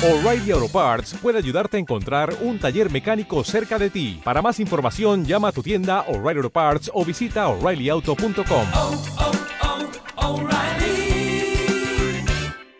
O'Reilly 0.00 0.52
Auto 0.52 0.68
Parts 0.68 1.14
puede 1.20 1.38
ayudarte 1.38 1.76
a 1.76 1.80
encontrar 1.80 2.32
un 2.42 2.60
taller 2.60 2.88
mecánico 2.88 3.42
cerca 3.42 3.80
de 3.80 3.90
ti. 3.90 4.20
Para 4.22 4.40
más 4.40 4.60
información, 4.60 5.24
llama 5.24 5.48
a 5.48 5.52
tu 5.52 5.60
tienda 5.60 6.02
O'Reilly 6.02 6.38
Auto 6.38 6.50
Parts 6.50 6.88
o 6.94 7.04
visita 7.04 7.48
oreillyauto.com. 7.48 8.66
oh, 8.76 9.02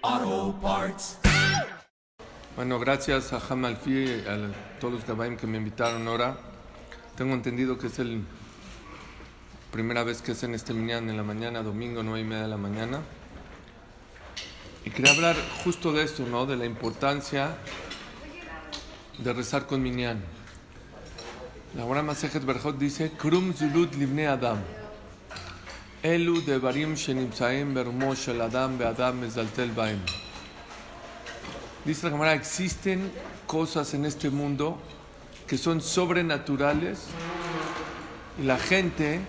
oh, 0.04 0.58
Parts. 0.62 1.18
Bueno, 2.54 2.78
gracias 2.78 3.32
a 3.32 3.40
Hamalfi 3.50 3.90
y 3.90 4.24
a 4.28 4.52
todos 4.78 4.94
los 4.94 5.04
Gabaim 5.04 5.36
que 5.36 5.48
me 5.48 5.58
invitaron 5.58 6.06
ahora. 6.06 6.36
Tengo 7.16 7.34
entendido 7.34 7.78
que 7.78 7.88
es 7.88 7.98
la 7.98 8.20
primera 9.72 10.04
vez 10.04 10.22
que 10.22 10.32
hacen 10.32 10.54
este 10.54 10.72
minyan 10.72 11.10
en 11.10 11.16
la 11.16 11.24
mañana, 11.24 11.64
domingo, 11.64 12.04
nueve 12.04 12.20
y 12.20 12.24
media 12.24 12.42
de 12.42 12.48
la 12.48 12.58
mañana. 12.58 13.00
Y 14.88 14.90
quería 14.90 15.12
hablar 15.12 15.36
justo 15.62 15.92
de 15.92 16.02
esto, 16.02 16.24
¿no? 16.24 16.46
De 16.46 16.56
la 16.56 16.64
importancia 16.64 17.58
de 19.18 19.34
rezar 19.34 19.66
con 19.66 19.82
minyan. 19.82 20.18
La 21.76 21.82
Gemara 21.82 22.02
Masejet 22.02 22.42
Berjot 22.42 22.78
dice, 22.78 23.10
Krum 23.10 23.52
zulut 23.52 23.94
livne 23.96 24.26
Adam. 24.26 24.56
Elu 26.02 26.40
devarim 26.40 26.96
shenimsaim 26.96 27.74
bermo 27.74 28.14
shel 28.14 28.40
Adam 28.40 28.78
be'adam 28.78 29.20
mezaltel 29.20 29.74
baem. 29.74 30.00
Dice 31.84 32.04
la 32.04 32.10
Gemara, 32.10 32.32
existen 32.32 33.12
cosas 33.46 33.92
en 33.92 34.06
este 34.06 34.30
mundo 34.30 34.78
que 35.46 35.58
son 35.58 35.82
sobrenaturales 35.82 37.08
y 38.40 38.44
la 38.44 38.56
gente 38.56 39.20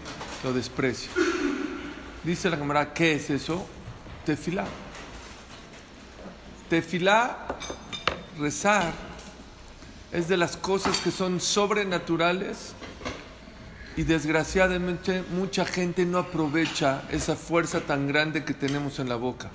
lo 0.42 0.54
desprecia. 0.54 1.12
Dice 2.24 2.50
la 2.50 2.56
Gemara, 2.56 2.94
¿qué 2.94 3.16
es 3.16 3.30
eso? 3.30 3.68
Tefilá. 4.26 4.66
Tefilá, 6.70 7.48
rezar, 8.38 8.94
es 10.12 10.28
de 10.28 10.38
las 10.38 10.56
cosas 10.56 11.00
que 11.00 11.10
son 11.10 11.40
sobrenaturales 11.40 12.74
y 13.98 14.04
desgraciadamente 14.04 15.24
mucha 15.32 15.66
gente 15.66 16.06
no 16.06 16.20
aprovecha 16.20 17.02
esa 17.10 17.36
fuerza 17.36 17.82
tan 17.82 18.08
grande 18.08 18.46
que 18.46 18.54
tenemos 18.54 19.00
en 19.00 19.10
la 19.10 19.16
boca. 19.16 19.50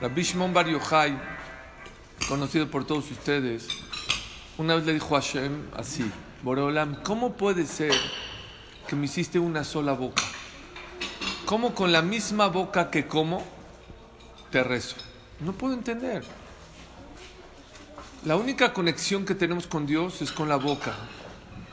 Rabbi 0.00 0.22
Shimon 0.22 0.54
Bar 0.54 0.66
Yochai, 0.66 1.14
conocido 2.26 2.70
por 2.70 2.86
todos 2.86 3.10
ustedes, 3.10 3.68
una 4.56 4.76
vez 4.76 4.86
le 4.86 4.94
dijo 4.94 5.14
a 5.14 5.20
Hashem 5.20 5.68
así, 5.76 6.10
Boreolam, 6.42 7.02
¿cómo 7.02 7.34
puede 7.34 7.66
ser 7.66 7.92
que 8.88 8.96
me 8.96 9.04
hiciste 9.04 9.38
una 9.38 9.62
sola 9.62 9.92
boca? 9.92 10.22
¿Cómo 11.44 11.74
con 11.74 11.92
la 11.92 12.00
misma 12.00 12.46
boca 12.46 12.90
que 12.90 13.06
como 13.06 13.44
te 14.50 14.62
rezo? 14.64 15.11
No 15.44 15.52
puedo 15.52 15.74
entender. 15.74 16.24
La 18.24 18.36
única 18.36 18.72
conexión 18.72 19.24
que 19.24 19.34
tenemos 19.34 19.66
con 19.66 19.86
Dios 19.86 20.22
es 20.22 20.30
con 20.30 20.48
la 20.48 20.56
boca. 20.56 20.94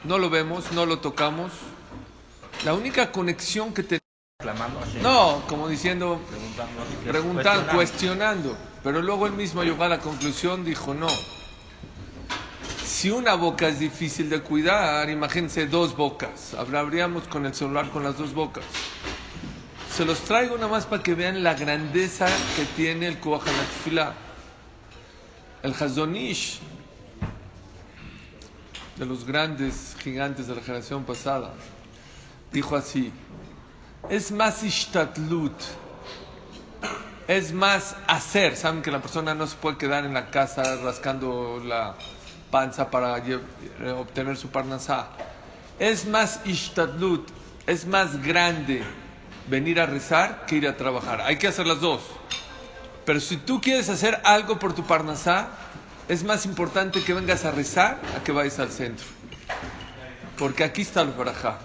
No 0.04 0.18
lo 0.18 0.30
vemos, 0.30 0.72
no 0.72 0.86
lo 0.86 1.00
tocamos. 1.00 1.52
La 2.66 2.74
única 2.74 3.12
conexión 3.12 3.74
que 3.74 3.84
tenemos... 3.84 4.00
No, 5.04 5.44
como 5.48 5.68
diciendo, 5.68 6.20
preguntando, 7.06 7.74
cuestionando. 7.74 8.58
Pero 8.84 9.02
luego 9.02 9.28
él 9.28 9.34
mismo 9.34 9.64
llegó 9.64 9.84
a 9.84 9.90
la 9.90 10.00
conclusión, 10.00 10.66
dijo, 10.66 10.94
no. 10.94 11.10
Si 12.84 13.12
una 13.12 13.36
boca 13.36 13.68
es 13.68 13.80
difícil 13.80 14.30
de 14.30 14.42
cuidar, 14.42 15.10
imagínense 15.10 15.68
dos 15.68 15.96
bocas. 15.96 16.56
Hablaríamos 16.56 17.28
con 17.28 17.46
el 17.46 17.54
celular 17.54 17.90
con 17.92 18.04
las 18.04 18.18
dos 18.18 18.34
bocas. 18.34 18.64
Se 20.00 20.06
los 20.06 20.22
traigo 20.22 20.56
nada 20.56 20.70
más 20.70 20.86
para 20.86 21.04
que 21.04 21.14
vean 21.14 21.44
la 21.44 21.56
grandeza 21.56 22.26
que 22.56 22.64
tiene 22.64 23.06
el 23.06 23.20
Kohalatfila. 23.20 24.14
El 25.62 25.74
Hazonish, 25.74 26.62
de 28.96 29.06
los 29.06 29.26
grandes 29.26 29.98
gigantes 30.02 30.48
de 30.48 30.56
la 30.56 30.62
generación 30.62 31.04
pasada, 31.04 31.52
dijo 32.54 32.78
así: 32.78 33.12
es 34.10 34.32
más 34.32 34.64
ishtatlut, 34.64 35.52
es 37.28 37.52
más 37.52 37.98
hacer. 38.08 38.56
Saben 38.56 38.82
que 38.82 38.92
la 38.92 39.02
persona 39.02 39.36
no 39.36 39.48
se 39.48 39.58
puede 39.58 39.76
quedar 39.76 40.06
en 40.06 40.14
la 40.14 40.32
casa 40.32 40.78
rascando 40.78 41.62
la 41.62 41.94
panza 42.50 42.90
para 42.90 43.22
obtener 43.98 44.38
su 44.38 44.48
parnasá. 44.48 45.10
Es 45.78 46.08
más 46.08 46.40
ishtatlut, 46.46 47.28
es 47.68 47.86
más 47.86 48.24
grande 48.24 48.82
venir 49.50 49.80
a 49.80 49.86
rezar 49.86 50.46
que 50.46 50.58
ir 50.58 50.68
a 50.68 50.78
trabajar. 50.78 51.22
Hay 51.22 51.38
que 51.38 51.48
hacer 51.48 51.66
las 51.66 51.82
dos. 51.82 52.02
Pero 53.06 53.20
si 53.20 53.38
tú 53.38 53.60
quieres 53.60 53.90
hacer 53.90 54.22
algo 54.24 54.60
por 54.60 54.74
tu 54.74 54.86
parnasá, 54.86 55.50
es 56.08 56.24
más 56.24 56.46
importante 56.46 57.04
que 57.04 57.14
vengas 57.14 57.46
a 57.46 57.52
rezar 57.52 58.00
a 58.16 58.24
que 58.24 58.32
vayas 58.32 58.60
al 58.60 58.70
centro. 58.70 59.06
Porque 60.38 60.64
aquí 60.64 60.84
está 60.84 61.02
el 61.02 61.10
barajá. 61.10 61.60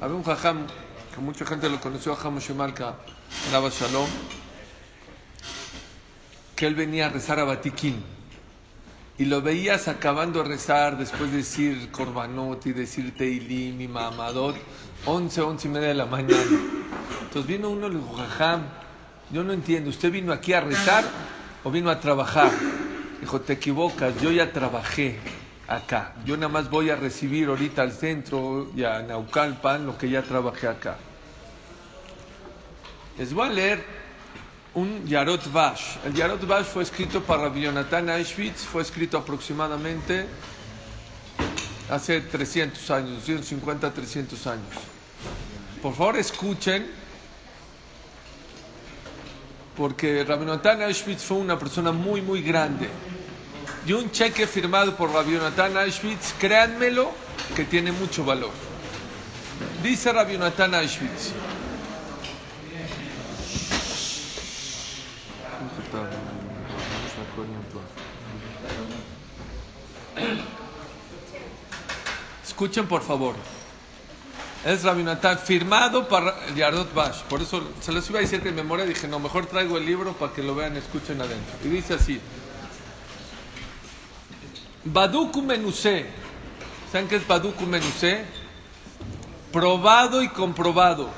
Había 0.00 0.16
un 0.16 0.22
jajam, 0.22 0.66
que 1.14 1.20
mucha 1.20 1.44
gente 1.44 1.68
lo 1.68 1.80
conoció, 1.80 2.16
a 2.16 2.30
Moshe 2.30 2.54
Malka, 2.54 2.94
en 3.48 3.54
Abba 3.54 3.70
Shalom, 3.70 4.08
que 6.54 6.66
él 6.66 6.74
venía 6.74 7.06
a 7.06 7.08
rezar 7.08 7.40
a 7.40 7.44
Batiquín. 7.44 8.02
Y 9.18 9.24
lo 9.24 9.40
veías 9.40 9.88
acabando 9.88 10.42
de 10.42 10.48
rezar 10.50 10.98
después 10.98 11.30
de 11.30 11.38
decir 11.38 11.90
Korbanot 11.90 12.66
y 12.66 12.72
decir 12.72 13.16
Teilim 13.16 13.80
y 13.80 13.88
Mamadot, 13.88 14.56
11, 15.04 15.40
11 15.40 15.68
y 15.68 15.70
media 15.70 15.88
de 15.88 15.94
la 15.94 16.06
mañana. 16.06 16.42
Entonces 17.22 17.46
vino 17.46 17.70
uno 17.70 17.88
y 17.88 17.90
le 17.90 17.98
dijo, 17.98 18.14
Jajam, 18.14 18.62
yo 19.30 19.44
no 19.44 19.52
entiendo, 19.52 19.90
¿usted 19.90 20.10
vino 20.10 20.32
aquí 20.32 20.52
a 20.52 20.60
rezar 20.60 21.04
o 21.64 21.70
vino 21.70 21.90
a 21.90 22.00
trabajar? 22.00 22.50
Dijo, 23.20 23.40
te 23.40 23.54
equivocas, 23.54 24.14
yo 24.20 24.30
ya 24.30 24.52
trabajé 24.52 25.18
acá. 25.68 26.14
Yo 26.24 26.36
nada 26.36 26.48
más 26.48 26.70
voy 26.70 26.90
a 26.90 26.96
recibir 26.96 27.48
ahorita 27.48 27.82
al 27.82 27.92
centro 27.92 28.70
y 28.74 28.84
a 28.84 29.02
Naucalpan 29.02 29.86
lo 29.86 29.98
que 29.98 30.08
ya 30.08 30.22
trabajé 30.22 30.68
acá. 30.68 30.96
Les 33.18 33.32
voy 33.32 33.48
a 33.48 33.52
leer 33.52 33.84
un 34.74 35.06
Yarot 35.06 35.50
Vash. 35.52 35.96
El 36.04 36.12
Yarot 36.14 36.46
Vash 36.46 36.66
fue 36.66 36.82
escrito 36.82 37.22
para 37.22 37.44
Rabbi 37.44 37.62
Yonatan 37.62 38.10
Auschwitz, 38.10 38.64
fue 38.64 38.82
escrito 38.82 39.16
aproximadamente 39.18 40.26
hace 41.90 42.20
300 42.20 42.90
años, 42.90 43.24
150, 43.24 43.92
300 43.92 44.46
años. 44.46 44.74
Por 45.82 45.94
favor, 45.94 46.16
escuchen, 46.16 46.86
porque 49.76 50.24
Rabbi 50.24 50.46
Yonatan 50.46 50.82
Auschwitz 50.82 51.22
fue 51.22 51.36
una 51.36 51.58
persona 51.58 51.92
muy, 51.92 52.22
muy 52.22 52.42
grande. 52.42 52.88
Y 53.86 53.92
un 53.92 54.10
cheque 54.10 54.46
firmado 54.46 54.96
por 54.96 55.12
Rabbi 55.12 55.34
Yonatan 55.34 55.76
Auschwitz, 55.76 56.34
créanmelo, 56.40 57.12
que 57.54 57.64
tiene 57.64 57.92
mucho 57.92 58.24
valor. 58.24 58.50
Dice 59.82 60.12
Rabbi 60.12 60.32
Yonatan 60.32 60.74
Auschwitz. 60.74 61.32
Escuchen 72.56 72.86
por 72.86 73.02
favor. 73.02 73.34
Es 74.64 74.82
Rabbi 74.82 75.02
Natan, 75.02 75.38
firmado 75.38 76.08
para 76.08 76.34
Yardot 76.54 76.94
Bash. 76.94 77.20
Por 77.28 77.42
eso 77.42 77.62
se 77.82 77.92
los 77.92 78.08
iba 78.08 78.18
a 78.18 78.22
decir 78.22 78.42
de 78.42 78.50
memoria. 78.50 78.86
Dije, 78.86 79.06
no, 79.06 79.18
mejor 79.18 79.44
traigo 79.44 79.76
el 79.76 79.84
libro 79.84 80.14
para 80.14 80.32
que 80.32 80.42
lo 80.42 80.54
vean, 80.54 80.74
escuchen 80.74 81.20
adentro. 81.20 81.54
Y 81.62 81.68
dice 81.68 81.92
así: 81.92 82.18
Baduku 84.86 85.42
Menusé. 85.42 86.06
¿Saben 86.90 87.08
qué 87.08 87.16
es 87.16 87.28
Baduku 87.28 87.66
Menusé? 87.66 88.24
Probado 89.52 90.22
y 90.22 90.28
comprobado. 90.28 91.10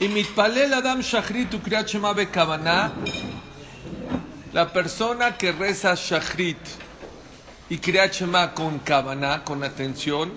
Y 0.00 0.08
mitpalel 0.08 0.74
Adam 0.74 1.00
Shachrit 1.00 1.54
Ukriat 1.54 1.88
Shema 1.88 2.12
Bekavaná. 2.12 2.92
La 4.52 4.70
persona 4.70 5.38
que 5.38 5.50
reza 5.50 5.94
Shachrit 5.94 6.58
y 7.68 7.78
Kriyat 7.78 8.12
Shema 8.12 8.52
con 8.52 8.78
Kavaná, 8.80 9.42
con 9.44 9.62
atención. 9.64 10.32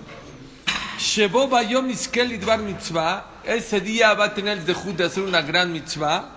Shebo 0.98 1.48
Bayom 1.48 1.90
Iskel 1.90 2.32
Idbar 2.32 2.60
Mitzvah. 2.60 3.24
Ese 3.44 3.80
día 3.80 4.14
va 4.14 4.26
a 4.26 4.34
tener 4.34 4.58
el 4.58 4.66
dejud 4.66 4.94
de 4.94 5.04
hacer 5.04 5.22
una 5.22 5.42
gran 5.42 5.72
mitzvah. 5.72 6.30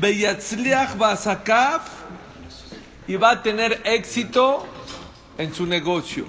Beyatzliach 0.00 0.96
Basakaf. 0.96 1.82
Y 3.06 3.16
va 3.16 3.30
a 3.30 3.42
tener 3.42 3.82
éxito 3.84 4.66
en 5.38 5.54
su 5.54 5.66
negocio. 5.66 6.26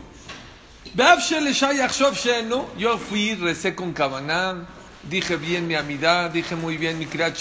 Yo 2.78 2.98
fui, 2.98 3.36
recé 3.36 3.74
con 3.74 3.94
Kavaná. 3.94 4.68
Dije 5.04 5.38
bien 5.38 5.66
mi 5.68 5.76
amidad, 5.76 6.30
dije 6.32 6.56
muy 6.56 6.78
bien 6.78 7.00
mi 7.00 7.06
Kriyat. 7.06 7.38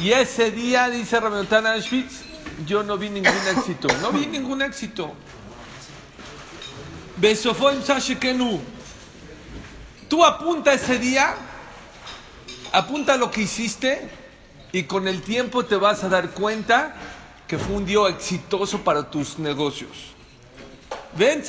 Y 0.00 0.12
ese 0.12 0.50
día, 0.50 0.88
dice 0.88 1.20
Rabbi 1.20 1.46
Auschwitz, 1.54 2.29
yo 2.66 2.82
no 2.82 2.96
vi 2.96 3.10
ningún 3.10 3.48
éxito. 3.56 3.88
No 4.00 4.12
vi 4.12 4.26
ningún 4.26 4.62
éxito. 4.62 5.12
Besofón 7.16 7.82
Sashekenu. 7.82 8.60
Tú 10.08 10.24
apunta 10.24 10.72
ese 10.72 10.98
día, 10.98 11.34
apunta 12.72 13.16
lo 13.16 13.30
que 13.30 13.42
hiciste 13.42 14.10
y 14.72 14.84
con 14.84 15.06
el 15.06 15.22
tiempo 15.22 15.64
te 15.64 15.76
vas 15.76 16.02
a 16.02 16.08
dar 16.08 16.30
cuenta 16.30 16.96
que 17.46 17.58
fue 17.58 17.76
un 17.76 17.86
día 17.86 18.08
exitoso 18.08 18.82
para 18.82 19.10
tus 19.10 19.38
negocios. 19.38 20.14
Ven. 21.16 21.42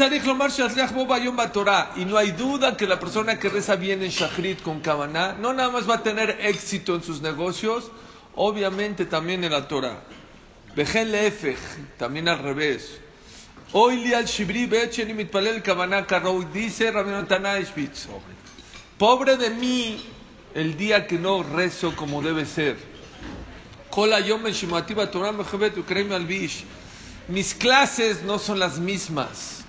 Y 1.95 2.05
no 2.05 2.17
hay 2.17 2.31
duda 2.31 2.75
que 2.77 2.87
la 2.87 2.99
persona 2.99 3.37
que 3.39 3.49
reza 3.49 3.75
bien 3.75 4.01
en 4.03 4.09
Shachrit 4.09 4.61
con 4.61 4.79
Kavaná, 4.79 5.33
no 5.33 5.53
nada 5.53 5.69
más 5.69 5.89
va 5.89 5.95
a 5.95 6.03
tener 6.03 6.37
éxito 6.41 6.95
en 6.95 7.03
sus 7.03 7.21
negocios, 7.21 7.91
obviamente 8.35 9.05
también 9.05 9.43
en 9.43 9.51
la 9.51 9.67
Torah. 9.67 10.01
Vejen 10.74 11.10
lefech, 11.10 11.58
también 11.98 12.28
al 12.28 12.38
revés. 12.38 13.00
Hoy 13.72 13.96
li 13.96 14.14
al 14.14 14.26
shibri 14.26 14.66
bechen 14.66 15.10
y 15.10 15.14
mitpalel 15.14 15.62
Kavaná 15.62 16.06
karou, 16.06 16.44
dice 16.44 16.90
Rabbi 16.90 17.10
Natan 17.10 17.46
Eichwitz. 17.46 18.06
Pobre 18.98 19.36
de 19.36 19.50
mí 19.50 20.04
el 20.54 20.76
día 20.76 21.06
que 21.06 21.18
no 21.18 21.42
rezo 21.42 21.94
como 21.96 22.22
debe 22.22 22.46
ser. 22.46 22.76
Kol 23.90 24.12
hayom 24.12 24.46
en 24.46 24.52
Shimati 24.52 24.94
Torah 25.10 25.32
mejebet 25.32 25.78
ukrem 25.78 26.12
al 26.12 26.26
bish. 26.26 26.64
Mis 27.28 27.54
clases 27.54 28.22
no 28.22 28.38
son 28.38 28.58
las 28.58 28.78
mismas. 28.78 29.64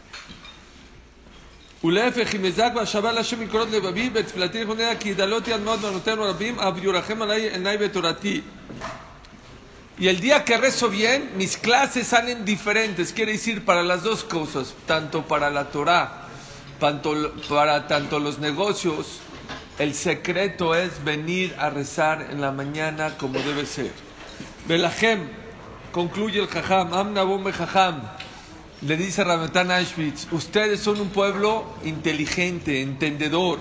ולהפך, 1.83 2.35
אם 2.35 2.45
אזעק 2.45 2.75
והשבה 2.75 3.11
להשם 3.11 3.39
מקורות 3.39 3.69
לבבי, 3.71 4.09
בתפילתי 4.09 4.63
נכונה, 4.63 4.95
כי 4.99 5.09
ידלותי 5.09 5.53
עד 5.53 5.61
מאוד 5.61 5.79
בנותינו 5.79 6.23
רבים, 6.23 6.59
אף 6.59 6.73
יורחם 6.81 7.21
עלי 7.21 7.49
עיניי 7.49 7.77
בתורתי. 7.77 8.41
y 10.02 10.08
el 10.08 10.18
día 10.18 10.44
que 10.44 10.56
rezo 10.56 10.90
bien, 10.90 11.30
mis 11.36 11.56
clases 11.56 12.08
salen 12.08 12.44
diferentes. 12.44 13.12
Quiere 13.12 13.30
decir 13.30 13.64
para 13.64 13.84
las 13.84 14.02
dos 14.02 14.24
cosas, 14.24 14.74
tanto 14.84 15.28
para 15.28 15.48
la 15.48 15.70
Torah, 15.70 16.26
tanto, 16.80 17.32
para 17.48 17.86
tanto 17.86 18.18
los 18.18 18.40
negocios. 18.40 19.20
El 19.78 19.94
secreto 19.94 20.74
es 20.74 21.04
venir 21.04 21.54
a 21.56 21.70
rezar 21.70 22.30
en 22.32 22.40
la 22.40 22.50
mañana 22.50 23.16
como 23.16 23.38
debe 23.38 23.64
ser. 23.64 23.92
Belahem, 24.66 25.28
concluye 25.92 26.40
el 26.40 26.48
Jajam, 26.48 26.92
Amna 26.92 27.22
Bombe 27.22 27.52
Jajam, 27.52 28.02
le 28.80 28.96
dice 28.96 29.22
Ramatán 29.22 29.70
Auschwitz, 29.70 30.26
ustedes 30.32 30.80
son 30.80 31.00
un 31.00 31.10
pueblo 31.10 31.64
inteligente, 31.84 32.82
entendedor. 32.82 33.60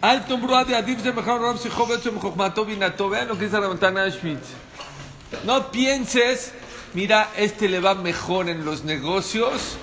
Alto 0.00 0.38
de 0.64 0.76
Adif 0.76 1.02
de. 1.02 1.10
Vean 1.10 1.42
lo 3.28 3.38
que 3.38 3.44
dice 3.44 3.56
Auschwitz. 3.58 4.67
No 5.44 5.70
pienses, 5.70 6.52
mira, 6.94 7.30
este 7.36 7.68
le 7.68 7.80
va 7.80 7.94
mejor 7.94 8.48
en 8.48 8.64
los 8.64 8.84
negocios 8.84 9.76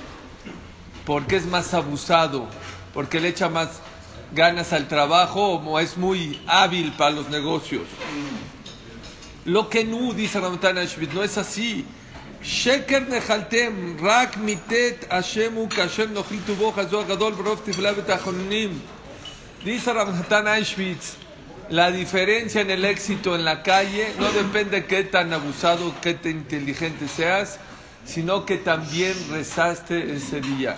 porque 1.06 1.36
es 1.36 1.46
más 1.46 1.74
abusado, 1.74 2.48
porque 2.94 3.20
le 3.20 3.30
echa 3.30 3.48
más 3.48 3.70
ganas 4.34 4.74
al 4.74 4.88
trabajo 4.88 5.54
o 5.54 5.80
es 5.80 5.98
muy 5.98 6.42
hábil 6.48 6.92
para 6.94 7.12
los 7.12 7.30
negocios. 7.30 7.84
Lo 9.46 9.70
que 9.70 9.84
no, 9.86 10.14
dice 10.14 10.40
Ramatan 10.40 10.80
Ashbit, 10.80 11.14
no 11.14 11.24
es 11.24 11.38
así. 11.38 11.86
Sheker 12.42 13.08
nechaltem, 13.08 13.98
rak 14.00 14.38
mitet 14.38 15.08
Hashemu 15.10 15.70
kashem 15.70 16.14
nochil 16.14 16.42
tubo 16.46 16.74
chazor 16.74 17.08
gadol 17.08 17.34
brov 17.34 17.64
tifla 17.64 17.94
betachonim. 17.94 18.72
Dice 19.64 19.94
Ramatan 19.94 20.48
Ashbit, 20.48 21.00
la 21.70 21.90
diferencia 21.90 22.62
en 22.62 22.70
el 22.70 22.86
éxito 22.86 23.34
en 23.34 23.44
la 23.44 23.64
calle 23.64 24.14
no 24.20 24.32
depende 24.32 24.82
de 24.82 24.86
qué 24.86 25.04
tan 25.04 25.34
abusado, 25.34 25.96
qué 26.00 26.14
tan 26.14 26.34
inteligente 26.34 27.08
seas, 27.08 27.58
sino 28.06 28.46
que 28.46 28.58
también 28.58 29.16
rezaste 29.32 30.14
ese 30.14 30.42
día. 30.42 30.78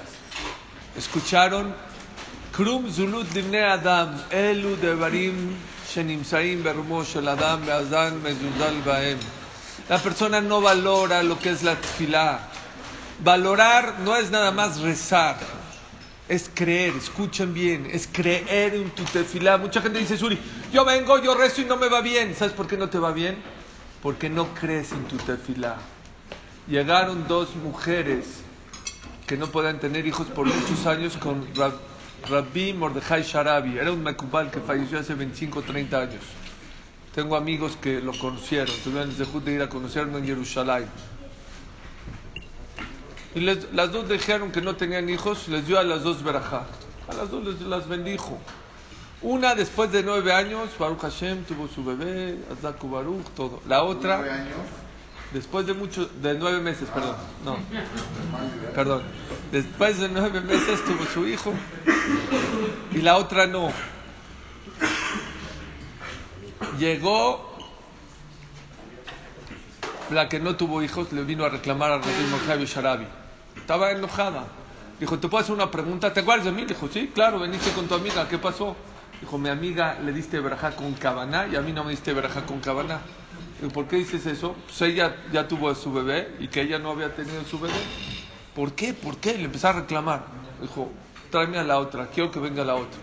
¿Escucharon? 0.98 1.76
Krum 2.54 2.90
zulut 2.90 3.28
dimne 3.34 3.64
adam, 3.64 4.18
elu 4.32 4.78
devarim 4.78 5.58
shenimsaim 5.94 6.66
adam 6.66 7.66
beazan 7.66 8.24
mezuzal 8.24 8.82
baem. 8.86 9.20
La 9.90 9.98
persona 9.98 10.40
no 10.40 10.62
valora 10.62 11.22
lo 11.22 11.38
que 11.38 11.50
es 11.50 11.64
la 11.64 11.76
tefilá. 11.76 12.40
Valorar 13.20 14.00
no 14.00 14.16
es 14.16 14.32
nada 14.32 14.52
más 14.52 14.80
rezar 14.80 15.36
es 16.30 16.50
creer, 16.54 16.94
escuchen 16.96 17.54
bien, 17.54 17.88
es 17.92 18.08
creer 18.12 18.76
en 18.76 18.90
tu 18.92 19.04
tefilá. 19.04 19.58
Mucha 19.58 19.82
gente 19.82 20.00
dice, 20.00 20.18
Suri, 20.18 20.38
yo 20.74 20.84
vengo, 20.84 21.22
yo 21.22 21.36
rezo 21.36 21.62
y 21.62 21.66
no 21.66 21.78
me 21.78 21.88
va 21.90 22.02
bien. 22.02 22.36
¿Sabes 22.36 22.54
por 22.54 22.68
qué 22.68 22.78
no 22.78 22.90
te 22.90 23.00
va 23.00 23.12
bien? 23.12 23.38
Porque 24.02 24.30
no 24.30 24.54
crees 24.54 24.92
en 24.92 25.04
tu 25.06 25.18
tefilá. 25.18 25.78
Llegaron 26.70 27.28
dos 27.28 27.56
mujeres 27.56 28.42
que 29.26 29.38
no 29.38 29.48
podían 29.48 29.80
tener 29.80 30.06
hijos 30.06 30.28
por 30.28 30.46
muchos 30.46 30.86
años 30.86 31.18
con 31.18 31.46
Rab- 31.56 31.80
Rabbi 32.30 32.74
Mordejai 32.74 33.24
Sharabi. 33.24 33.78
Era 33.78 33.92
un 33.92 34.04
mekubal 34.04 34.52
que 34.52 34.60
falleció 34.60 35.00
hace 35.00 35.14
25 35.14 35.60
o 35.60 35.62
30 35.62 35.98
años. 36.00 36.24
Tengo 37.16 37.36
amigos 37.36 37.78
que 37.82 38.00
lo 38.02 38.12
conocieron, 38.14 38.74
tuvieron 38.84 39.10
el 39.10 39.44
de 39.44 39.52
ir 39.54 39.62
a 39.62 39.70
conocerlo 39.70 40.18
en 40.18 40.26
Jerusalén. 40.26 40.86
Y 43.38 43.42
les- 43.42 43.72
las 43.72 43.92
dos 43.92 44.10
dijeron 44.10 44.52
que 44.52 44.62
no 44.64 44.76
tenían 44.76 45.08
hijos, 45.10 45.48
les 45.48 45.68
dio 45.68 45.78
a 45.78 45.84
las 45.84 46.02
dos 46.02 46.24
verajá. 46.24 46.66
A 47.08 47.14
las 47.14 47.30
dos 47.30 47.44
les 47.46 47.62
las 47.62 47.88
bendijo. 47.88 48.40
Una 49.22 49.54
después 49.54 49.92
de 49.92 50.02
nueve 50.02 50.34
años, 50.34 50.70
Baruch 50.80 51.02
Hashem 51.02 51.44
tuvo 51.44 51.68
su 51.68 51.86
bebé, 51.86 52.40
Azaku 52.52 52.90
Baruch, 52.90 53.28
todo. 53.36 53.62
La 53.68 53.84
otra, 53.84 54.24
después 55.34 55.68
de 55.68 55.76
mucho, 55.76 56.08
de 56.20 56.34
nueve 56.34 56.62
meses, 56.62 56.90
perdón, 56.90 57.16
no, 57.46 57.58
perdón. 58.74 59.04
Después 59.52 60.00
de 60.00 60.10
nueve 60.10 60.42
meses 60.42 60.84
tuvo 60.84 61.06
su 61.06 61.28
hijo 61.28 61.54
y 62.92 63.02
la 63.02 63.18
otra 63.18 63.46
no. 63.46 63.72
Llegó 66.80 67.56
la 70.10 70.28
que 70.28 70.40
no 70.40 70.56
tuvo 70.56 70.82
hijos, 70.82 71.12
le 71.14 71.24
vino 71.24 71.46
a 71.46 71.50
reclamar 71.50 71.92
a 71.92 71.98
Rabbi 72.00 72.28
Mordejai 72.32 72.66
Sharabi. 72.66 73.06
Estaba 73.68 73.92
enojada. 73.92 74.46
Dijo, 74.98 75.20
¿te 75.20 75.28
puedo 75.28 75.44
hacer 75.44 75.54
una 75.54 75.70
pregunta? 75.70 76.14
¿Te 76.14 76.22
acuerdas 76.22 76.46
de 76.46 76.54
mí? 76.54 76.64
Dijo, 76.64 76.88
sí, 76.88 77.12
claro, 77.14 77.38
veniste 77.38 77.70
con 77.72 77.86
tu 77.86 77.96
amiga, 77.96 78.26
¿qué 78.30 78.38
pasó? 78.38 78.78
Dijo, 79.20 79.38
mi 79.38 79.50
amiga 79.50 80.00
le 80.00 80.14
diste 80.14 80.40
verajá 80.40 80.74
con 80.74 80.94
cabana 80.94 81.48
y 81.52 81.58
a 81.58 81.62
mí 81.62 81.74
no 81.74 81.84
me 81.84 81.92
diste 81.92 82.14
verajá 82.14 82.46
con 82.46 82.62
cabana. 82.62 83.02
Dijo, 83.60 83.74
¿por 83.74 83.86
qué 83.90 83.98
dices 83.98 84.26
eso? 84.26 84.56
Pues 84.68 84.82
ella 84.84 85.18
ya 85.34 85.50
tuvo 85.50 85.70
a 85.70 85.76
su 85.76 85.92
bebé 85.92 86.34
y 86.40 86.48
que 86.48 86.62
ella 86.62 86.80
no 86.80 86.92
había 86.92 87.14
tenido 87.14 87.44
su 87.44 87.60
bebé. 87.60 87.76
¿Por 88.56 88.72
qué? 88.72 88.94
¿Por 88.94 89.18
qué? 89.18 89.38
Le 89.38 89.44
empezó 89.44 89.68
a 89.68 89.74
reclamar. 89.74 90.24
Dijo, 90.62 90.90
tráeme 91.30 91.58
a 91.58 91.66
la 91.66 91.80
otra, 91.80 92.08
quiero 92.08 92.32
que 92.32 92.40
venga 92.40 92.64
la 92.64 92.76
otra. 92.76 93.02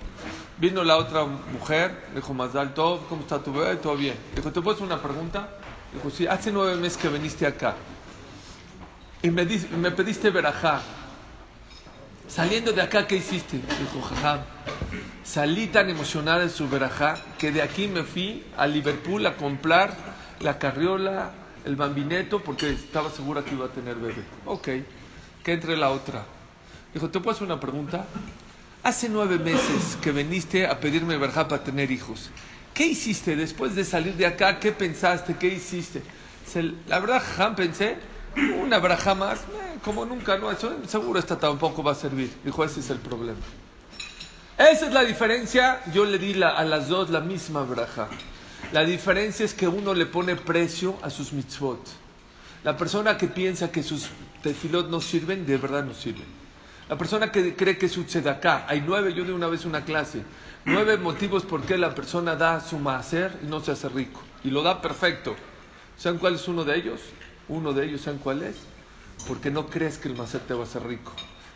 Vino 0.57 0.83
la 0.83 0.97
otra 0.97 1.27
mujer, 1.27 2.07
dijo, 2.15 2.33
Mazal 2.33 2.73
Tov, 2.73 3.07
¿cómo 3.11 3.21
está 3.21 3.39
tu 3.39 3.53
bebé? 3.53 3.77
Todo 3.77 3.99
bien. 3.99 4.17
Dijo, 4.35 4.51
¿te 4.51 4.63
puedo 4.63 4.75
hacer 4.75 4.87
una 4.87 5.03
pregunta? 5.03 5.47
Dijo, 5.93 6.09
sí, 6.09 6.27
hace 6.27 6.51
nueve 6.51 6.77
meses 6.77 6.97
que 6.97 7.11
viniste 7.11 7.47
acá 7.47 7.75
y 9.25 9.31
me, 9.31 9.47
dis- 9.47 9.71
me 9.71 9.91
pediste 9.91 10.29
verajá. 10.31 10.83
Saliendo 12.29 12.73
de 12.73 12.83
acá, 12.83 13.07
¿qué 13.07 13.17
hiciste? 13.17 13.59
Dijo, 13.79 14.03
jajam, 14.03 14.41
salí 15.25 15.67
tan 15.69 15.89
emocionada 15.89 16.43
en 16.43 16.51
su 16.51 16.69
verajá 16.69 17.17
que 17.39 17.51
de 17.51 17.63
aquí 17.63 17.89
me 17.89 18.03
fui 18.05 18.45
a 18.59 18.67
Liverpool 18.67 19.25
a 19.27 19.35
comprar 19.37 19.97
la 20.41 20.59
carriola, 20.59 21.31
el 21.65 21.75
bambineto, 21.75 22.43
porque 22.45 22.69
estaba 22.71 23.09
segura 23.11 23.43
que 23.45 23.55
iba 23.55 23.65
a 23.65 23.71
tener 23.71 23.97
bebé. 23.97 24.23
Ok, 24.45 24.69
que 25.43 25.53
entre 25.53 25.79
la 25.79 25.89
otra. 25.91 26.27
Dijo, 26.93 27.09
¿te 27.09 27.19
puedo 27.19 27.35
hacer 27.35 27.47
una 27.47 27.59
pregunta? 27.59 28.05
Hace 28.83 29.09
nueve 29.09 29.39
meses 29.39 29.97
que 30.03 30.13
viniste 30.13 30.67
a 30.67 30.79
pedirme 30.81 31.17
verajá 31.17 31.49
para 31.49 31.65
tener 31.65 31.91
hijos. 31.91 32.29
¿Qué 32.75 32.89
hiciste 32.89 33.37
después 33.37 33.75
de 33.75 33.85
salir 33.85 34.15
de 34.17 34.27
acá? 34.27 34.61
¿Qué 34.61 34.73
pensaste? 34.73 35.37
¿Qué 35.37 35.49
hiciste? 35.49 36.03
La 36.89 36.99
verdad, 36.99 37.23
jajam, 37.23 37.55
pensé, 37.57 37.97
una 38.37 38.79
verajá 38.79 39.15
más, 39.15 39.41
eh, 39.41 39.79
como 39.85 40.05
nunca, 40.05 40.39
no, 40.39 40.51
eso 40.51 40.73
seguro 40.87 41.19
esta 41.19 41.39
tampoco 41.39 41.83
va 41.83 41.93
a 41.93 41.95
servir. 41.95 42.33
Dijo, 42.45 42.65
ese 42.65 42.81
es 42.81 42.91
el 42.91 42.99
problema. 42.99 43.41
Esa 44.59 44.87
es 44.87 44.93
la 44.93 45.03
diferencia. 45.05 45.81
Yo 45.93 46.05
le 46.05 46.19
di 46.19 46.35
la- 46.35 46.51
a 46.51 46.65
las 46.65 46.89
dos 46.89 47.11
la 47.11 47.21
misma 47.21 47.63
braja. 47.63 48.09
La 48.73 48.85
diferencia 48.85 49.45
es 49.45 49.55
que 49.55 49.69
uno 49.69 49.95
le 49.95 50.07
pone 50.07 50.37
precio 50.37 50.97
a 51.03 51.11
sus 51.11 51.33
mitzvot. 51.33 51.81
La 52.63 52.77
persona 52.77 53.17
que 53.17 53.29
piensa 53.29 53.71
que 53.71 53.83
sus 53.83 54.09
tefilot 54.43 54.89
no 54.89 55.01
sirven, 55.01 55.45
de 55.45 55.57
verdad 55.59 55.85
no 55.85 55.93
sirven. 55.95 56.27
La 56.89 56.97
persona 56.97 57.31
que 57.33 57.55
cree 57.57 57.79
que 57.79 57.89
su 57.89 58.05
tzedaká, 58.05 58.65
hay 58.69 58.83
nueve, 58.87 59.13
yo 59.15 59.25
di 59.25 59.31
una 59.33 59.49
vez 59.49 59.65
una 59.65 59.85
clase, 59.85 60.23
nueve 60.65 60.97
motivos 60.99 61.43
por 61.45 61.63
qué 61.63 61.77
la 61.79 61.95
persona 61.95 62.37
da 62.37 62.61
su 62.61 62.79
maaser 62.79 63.39
y 63.43 63.47
no 63.47 63.61
se 63.61 63.73
hace 63.73 63.89
rico. 63.89 64.21
Y 64.45 64.51
lo 64.51 64.63
da 64.63 64.81
perfecto. 64.83 65.35
¿Saben 65.97 66.19
cuál 66.19 66.35
es 66.35 66.47
uno 66.49 66.65
de 66.65 66.77
ellos? 66.77 67.01
Uno 67.49 67.73
de 67.73 67.87
ellos, 67.87 68.03
¿saben 68.03 68.21
cuál 68.21 68.43
es? 68.43 68.57
Porque 69.27 69.51
no 69.51 69.67
crees 69.67 69.99
que 69.99 70.09
el 70.09 70.17
maaser 70.17 70.41
te 70.43 70.55
va 70.55 70.61
a 70.61 70.65
hacer 70.65 70.85
rico. 70.85 71.13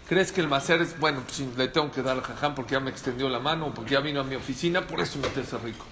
Crees 0.09 0.33
que 0.33 0.41
el 0.41 0.49
maaser 0.49 0.81
es, 0.81 0.99
bueno, 0.99 1.23
pues 1.23 1.41
le 1.57 1.69
tengo 1.69 1.91
que 1.91 2.03
dar 2.03 2.17
al 2.17 2.23
jajam 2.23 2.55
porque 2.55 2.73
ya 2.73 2.81
me 2.81 2.91
extendió 2.91 3.29
la 3.29 3.41
mano, 3.41 3.67
o 3.67 3.75
porque 3.75 3.93
ya 3.93 4.01
vino 4.01 4.21
a 4.21 4.25
mi 4.25 4.37
oficina, 4.37 4.87
por 4.87 5.01
eso 5.01 5.19
me 5.19 5.29
te 5.29 5.41
hace 5.41 5.59
rico. 5.59 5.85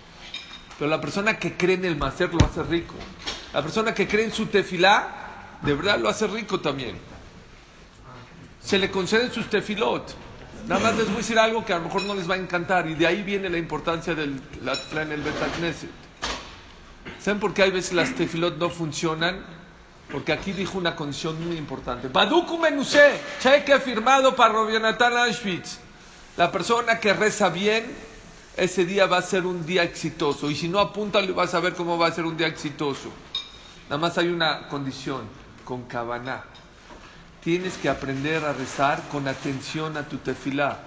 Pero 0.79 0.91
la 0.91 1.01
persona 1.01 1.39
que 1.39 1.57
cree 1.57 1.77
en 1.77 1.85
el 1.85 1.97
maaser 1.97 2.33
lo 2.33 2.45
hace 2.45 2.63
rico. 2.63 2.95
La 3.53 3.63
persona 3.63 3.95
que 3.95 4.07
cree 4.07 4.25
en 4.25 4.33
su 4.33 4.47
tefilá, 4.47 5.59
de 5.63 5.75
verdad 5.75 5.99
lo 5.99 6.09
hace 6.09 6.27
rico 6.27 6.61
también. 6.61 6.97
Se 8.63 8.79
le 8.79 8.91
conceden 8.91 9.31
sus 9.33 9.49
tefilot. 9.49 10.15
Nada 10.67 10.81
más 10.81 10.97
les 10.97 11.07
voy 11.07 11.15
a 11.15 11.19
decir 11.19 11.39
algo 11.39 11.65
que 11.65 11.73
a 11.73 11.79
lo 11.79 11.85
mejor 11.85 12.03
no 12.03 12.15
les 12.15 12.29
va 12.29 12.35
a 12.35 12.39
encantar 12.39 12.89
y 12.89 12.95
de 12.95 13.07
ahí 13.07 13.23
viene 13.23 13.49
la 13.49 13.59
importancia 13.59 14.15
de 14.15 14.27
la 14.63 15.03
en 15.03 15.13
el 15.13 15.23
Betacneset. 15.23 15.91
¿Saben 17.21 17.39
por 17.39 17.55
qué 17.55 17.63
hay 17.63 17.71
veces 17.71 17.93
las 17.93 18.15
tefilot 18.15 18.59
no 18.59 18.69
funcionan? 18.69 19.45
Porque 20.11 20.33
aquí 20.33 20.53
dijo 20.53 20.79
una 20.79 20.95
condición 20.95 21.45
muy 21.45 21.57
importante. 21.57 22.09
Baduku 22.09 22.59
Menuse, 22.59 23.21
cheque 23.41 23.81
firmado 23.81 24.37
para 24.37 24.53
Robionatan 24.53 25.17
Auschwitz. 25.17 25.79
La 26.37 26.53
persona 26.53 27.01
que 27.01 27.13
reza 27.13 27.49
bien, 27.49 27.93
ese 28.57 28.85
día 28.85 29.07
va 29.07 29.19
a 29.19 29.23
ser 29.23 29.47
un 29.47 29.67
día 29.67 29.83
exitoso. 29.83 30.51
Y 30.51 30.55
si 30.55 30.69
no, 30.69 30.79
apúntale, 30.79 31.33
vas 31.33 31.55
a 31.55 31.61
ver 31.61 31.75
cómo 31.75 31.99
va 31.99 32.07
a 32.07 32.13
ser 32.13 32.25
un 32.25 32.37
día 32.37 32.47
exitoso. 32.47 33.11
Nada 33.89 33.99
más 33.99 34.17
hay 34.19 34.29
una 34.29 34.69
condición, 34.69 35.23
con 35.65 35.85
Kavaná. 35.85 36.45
Tienes 37.43 37.77
que 37.77 37.89
aprender 37.89 38.45
a 38.45 38.53
rezar 38.53 39.03
con 39.11 39.27
atención 39.29 39.97
a 39.97 40.09
tu 40.09 40.19
tefilá. 40.19 40.79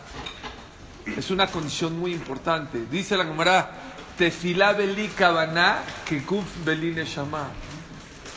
Es 1.05 1.29
una 1.31 1.47
condición 1.47 1.99
muy 1.99 2.13
importante. 2.13 2.85
Dice 2.89 3.17
la 3.17 3.25
Gemara, 3.25 3.71
tefilá 4.17 4.73
beli 4.73 5.07
Kavaná, 5.09 5.83
que 6.05 6.23
kuf 6.23 6.45
beli 6.63 6.91
neshama. 6.91 7.49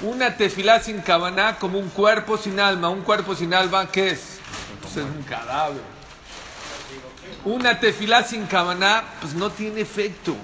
Una 0.02 0.36
tefilá 0.36 0.80
sin 0.80 1.00
Kavaná 1.00 1.58
como 1.58 1.78
un 1.78 1.88
cuerpo 1.90 2.36
sin 2.36 2.58
alma. 2.58 2.88
Un 2.88 3.02
cuerpo 3.02 3.34
sin 3.34 3.54
alma, 3.54 3.86
¿qué 3.90 4.10
es? 4.10 4.40
Pues 4.80 4.96
es 4.96 5.04
un 5.04 5.22
cadáver. 5.22 5.80
Una 7.44 7.78
tefilá 7.78 8.22
sin 8.24 8.46
Kavaná, 8.46 9.04
pues 9.20 9.34
no 9.34 9.50
tiene 9.50 9.80
efecto. 9.80 10.34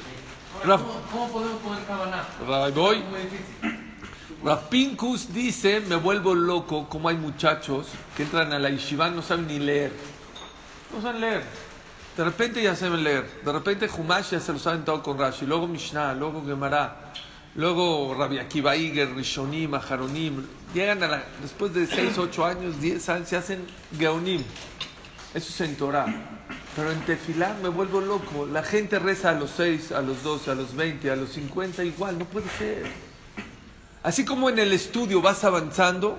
Raf- 0.64 0.80
¿Cómo 1.12 1.28
podemos 1.28 1.60
poner 1.62 1.84
cabaná? 1.84 2.24
Voy. 2.74 3.02
Rapinkus 4.44 5.32
dice, 5.32 5.80
me 5.80 5.96
vuelvo 5.96 6.34
loco 6.34 6.88
como 6.88 7.08
hay 7.08 7.16
muchachos 7.16 7.88
que 8.16 8.22
entran 8.22 8.52
a 8.52 8.58
la 8.58 8.70
yeshiva 8.70 9.10
no 9.10 9.22
saben 9.22 9.48
ni 9.48 9.58
leer. 9.58 9.92
No 10.94 11.02
saben 11.02 11.20
leer. 11.20 11.42
De 12.16 12.24
repente 12.24 12.62
ya 12.62 12.74
saben 12.76 13.02
leer. 13.04 13.28
De 13.44 13.52
repente 13.52 13.88
Humash 13.96 14.30
ya 14.30 14.40
se 14.40 14.52
lo 14.52 14.58
saben 14.58 14.84
todo 14.84 15.02
con 15.02 15.18
Rashi. 15.18 15.46
Luego 15.46 15.66
Mishnah, 15.66 16.14
luego 16.14 16.44
Gemara. 16.44 16.96
Luego 17.58 18.14
Rabbi 18.14 18.38
Akiva 18.38 18.74
Rishonim, 18.74 19.74
Aharonim. 19.74 20.46
Llegan 20.72 21.02
a 21.02 21.08
la, 21.08 21.24
después 21.42 21.74
de 21.74 21.88
6, 21.88 22.16
8 22.16 22.44
años, 22.44 22.80
10 22.80 23.08
años, 23.08 23.28
se 23.28 23.36
hacen 23.36 23.66
Geonim. 23.98 24.44
Eso 25.34 25.48
es 25.50 25.60
en 25.62 25.74
Torah. 25.74 26.06
Pero 26.76 26.92
en 26.92 27.00
Tefilá 27.00 27.56
me 27.60 27.68
vuelvo 27.68 28.00
loco. 28.00 28.46
La 28.46 28.62
gente 28.62 29.00
reza 29.00 29.30
a 29.30 29.32
los 29.32 29.50
6, 29.56 29.90
a 29.90 30.02
los 30.02 30.22
12, 30.22 30.52
a 30.52 30.54
los 30.54 30.76
20, 30.76 31.10
a 31.10 31.16
los 31.16 31.30
50, 31.30 31.82
igual. 31.82 32.16
No 32.16 32.26
puede 32.26 32.48
ser. 32.50 32.86
Así 34.04 34.24
como 34.24 34.48
en 34.48 34.60
el 34.60 34.72
estudio 34.72 35.20
vas 35.20 35.42
avanzando, 35.42 36.16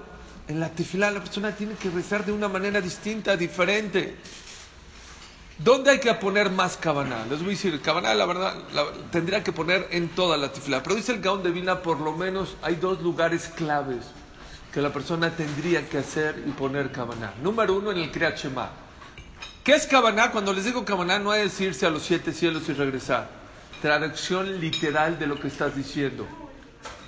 en 0.50 0.60
la 0.60 0.68
tefilá 0.68 1.10
la 1.10 1.22
persona 1.22 1.56
tiene 1.56 1.76
que 1.76 1.90
rezar 1.90 2.26
de 2.26 2.34
una 2.34 2.50
manera 2.50 2.82
distinta, 2.82 3.38
diferente. 3.38 4.18
¿Dónde 5.60 5.92
hay 5.92 6.00
que 6.00 6.14
poner 6.14 6.50
más 6.50 6.78
cabana? 6.78 7.26
Les 7.30 7.40
voy 7.40 7.50
a 7.50 7.52
decir, 7.52 7.82
cabana 7.82 8.14
la 8.14 8.26
verdad 8.26 8.56
tendría 9.12 9.44
que 9.44 9.52
poner 9.52 9.90
en 9.92 10.08
toda 10.08 10.38
la 10.38 10.54
tefilá. 10.54 10.82
Pero 10.82 10.96
dice 10.96 11.12
el 11.12 11.20
Gaón 11.20 11.44
de 11.44 11.52
Vina, 11.52 11.82
por 11.82 12.00
lo 12.00 12.14
menos 12.14 12.56
hay 12.62 12.76
dos 12.76 13.02
lugares 13.02 13.50
claves 13.50 14.06
que 14.74 14.82
la 14.82 14.94
persona 14.94 15.32
tendría 15.32 15.86
que 15.90 15.98
hacer 15.98 16.42
y 16.48 16.52
poner 16.52 16.94
cabana. 16.94 17.34
Número 17.44 17.74
uno, 17.74 17.92
en 17.92 17.98
el 17.98 18.10
Kriyat 18.10 18.38
Shema. 18.38 18.70
¿Qué 19.62 19.74
es 19.74 19.86
cabana? 19.86 20.32
Cuando 20.32 20.54
les 20.54 20.64
digo 20.64 20.86
cabana 20.86 21.20
no 21.20 21.34
es 21.34 21.60
irse 21.60 21.86
a 21.86 21.90
los 21.90 22.04
siete 22.04 22.32
cielos 22.32 22.70
y 22.70 22.74
regresar. 22.74 23.28
Traducción 23.82 24.62
literal 24.62 25.20
de 25.20 25.28
lo 25.28 25.38
que 25.38 25.50
estás 25.50 25.76
diciendo. 25.76 26.26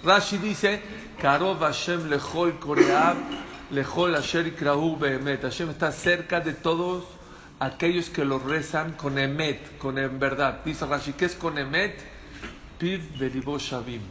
Rashi 0.03 0.37
dice, 0.37 0.81
Karov 1.21 1.59
Hashem 1.59 2.09
lechol 2.09 2.59
koreab, 2.59 3.15
lechol 3.71 4.13
asher 4.13 4.45
ikrahu 4.47 4.97
behemet. 4.97 5.41
Hashem 5.43 5.69
está 5.69 5.93
cerca 5.93 6.41
de 6.41 6.51
todos 6.51 7.05
aquellos 7.61 8.09
que 8.09 8.25
lo 8.25 8.39
rezan 8.39 8.93
con 8.93 9.19
emet, 9.19 9.77
con 9.77 9.99
en 9.99 10.19
verdad. 10.19 10.61
Dice 10.65 10.85
Rashi, 10.87 11.13
¿qué 11.13 11.25
es 11.25 11.35
con 11.35 11.59
emet? 11.59 11.95
Piv 12.79 13.01
shavim. 13.59 14.01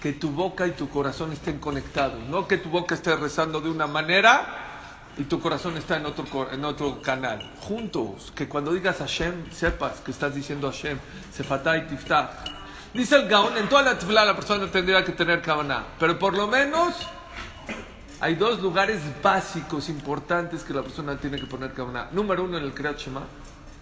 Que 0.00 0.14
tu 0.14 0.30
boca 0.30 0.66
y 0.66 0.70
tu 0.70 0.88
corazón 0.88 1.32
estén 1.32 1.58
conectados. 1.58 2.18
No 2.28 2.48
que 2.48 2.56
tu 2.56 2.70
boca 2.70 2.94
esté 2.94 3.14
rezando 3.14 3.60
de 3.60 3.68
una 3.68 3.86
manera 3.86 5.04
y 5.18 5.24
tu 5.24 5.38
corazón 5.38 5.76
está 5.76 5.98
en 5.98 6.06
otro, 6.06 6.50
en 6.50 6.64
otro 6.64 7.02
canal. 7.02 7.52
Juntos, 7.60 8.32
que 8.34 8.48
cuando 8.48 8.72
digas 8.72 8.98
Hashem, 8.98 9.50
sepas 9.50 10.00
que 10.00 10.10
estás 10.10 10.34
diciendo 10.34 10.70
Hashem. 10.70 10.98
Sefatay 11.30 11.88
tiftach. 11.88 12.30
Dice 12.94 13.16
el 13.16 13.28
Gaón, 13.28 13.58
en 13.58 13.68
toda 13.68 13.82
la 13.82 13.98
tefilá 13.98 14.24
la 14.24 14.34
persona 14.34 14.66
tendría 14.70 15.04
que 15.04 15.12
tener 15.12 15.42
Kavaná. 15.42 15.84
Pero 15.98 16.18
por 16.18 16.34
lo 16.34 16.46
menos 16.46 16.94
hay 18.20 18.34
dos 18.34 18.60
lugares 18.60 19.00
básicos, 19.22 19.88
importantes 19.88 20.64
que 20.64 20.74
la 20.74 20.82
persona 20.82 21.16
tiene 21.16 21.38
que 21.38 21.46
poner 21.46 21.72
Kavaná. 21.72 22.08
Número 22.10 22.44
uno 22.44 22.58
en 22.58 22.64
el 22.64 22.74
Kriyat 22.74 22.98
Shema. 22.98 23.22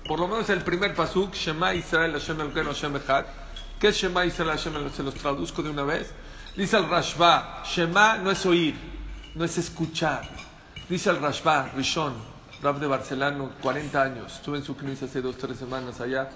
Por 0.07 0.21
lo 0.21 0.29
menos 0.29 0.49
el 0.51 0.63
primer 0.63 0.95
pasuk, 0.95 1.33
Shema 1.33 1.75
Israel 1.75 2.13
Hashem 2.13 2.41
Elokeinu 2.41 2.69
Hashem 2.69 2.97
Echad. 2.97 3.25
¿Qué 3.81 3.89
es 3.89 3.97
Shema 3.97 4.27
Israel 4.27 4.51
Hashem? 4.51 4.75
Se 4.93 5.03
los 5.03 5.15
traduzco 5.15 5.63
de 5.63 5.71
una 5.71 5.85
vez. 5.85 6.13
Dice 6.55 6.77
el 6.77 6.89
Rashba, 6.89 7.63
Shema 7.65 8.19
no 8.19 8.31
es 8.31 8.45
oír, 8.45 8.75
no 9.35 9.45
es 9.45 9.57
escuchar. 9.57 10.29
Dice 10.89 11.11
el 11.11 11.19
Rashba, 11.19 11.71
Rishon, 11.75 12.15
Rab 12.63 12.79
de 12.79 12.87
Barcelona, 12.87 13.51
40 13.63 14.03
años. 14.03 14.35
Estuve 14.35 14.59
en 14.59 14.65
su 14.65 14.77
knis 14.77 15.03
hace 15.03 15.23
dos, 15.23 15.37
tres 15.37 15.59
semanas 15.59 16.01
allá. 16.01 16.29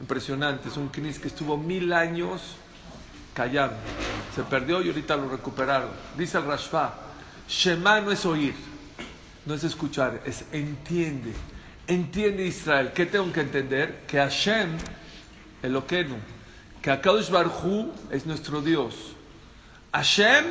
Impresionante, 0.00 0.68
es 0.68 0.76
un 0.76 0.88
knis 0.88 1.18
que 1.18 1.28
estuvo 1.28 1.56
mil 1.56 1.92
años 1.92 2.56
callado. 3.34 3.74
Se 4.34 4.44
perdió 4.44 4.80
y 4.80 4.88
ahorita 4.88 5.16
lo 5.16 5.28
recuperaron. 5.28 5.90
Dice 6.16 6.38
el 6.38 6.44
Rashba, 6.44 7.07
Shema 7.48 8.00
no 8.00 8.10
es 8.10 8.26
oír, 8.26 8.54
no 9.46 9.54
es 9.54 9.64
escuchar, 9.64 10.20
es 10.26 10.44
entiende. 10.52 11.32
Entiende 11.86 12.44
Israel. 12.44 12.92
¿Qué 12.94 13.06
tengo 13.06 13.32
que 13.32 13.40
entender? 13.40 14.04
Que 14.06 14.18
Hashem, 14.18 14.76
Eloquenu, 15.62 16.16
que 16.82 16.90
Akadosh 16.90 17.30
Barhu 17.30 17.90
es 18.10 18.26
nuestro 18.26 18.60
Dios. 18.60 18.94
Hashem, 19.92 20.44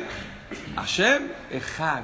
Hashem, 0.74 1.28
Echad. 1.52 2.02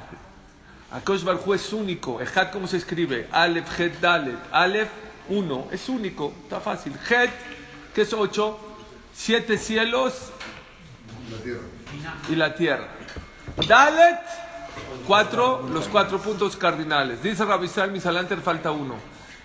Akadosh 0.92 1.24
Barhu 1.24 1.54
es 1.54 1.72
único. 1.72 2.20
Echad, 2.20 2.52
¿cómo 2.52 2.68
se 2.68 2.76
escribe? 2.76 3.26
Aleph, 3.32 3.76
Het, 3.76 4.00
Dalet. 4.00 4.38
Aleph, 4.52 4.90
uno, 5.28 5.66
es 5.72 5.88
único, 5.88 6.32
está 6.44 6.60
fácil. 6.60 6.92
Het, 7.10 7.30
que 7.92 8.02
es 8.02 8.12
ocho, 8.12 8.56
siete 9.12 9.58
cielos 9.58 10.30
y 12.28 12.36
la 12.36 12.54
tierra. 12.54 12.86
Dalet, 13.66 14.20
cuatro, 15.06 15.66
los 15.72 15.88
cuatro 15.88 16.18
puntos 16.18 16.56
cardinales. 16.56 17.22
Dice 17.22 17.44
Rabisal 17.44 17.90
Misalanter, 17.90 18.40
falta 18.40 18.70
uno. 18.70 18.94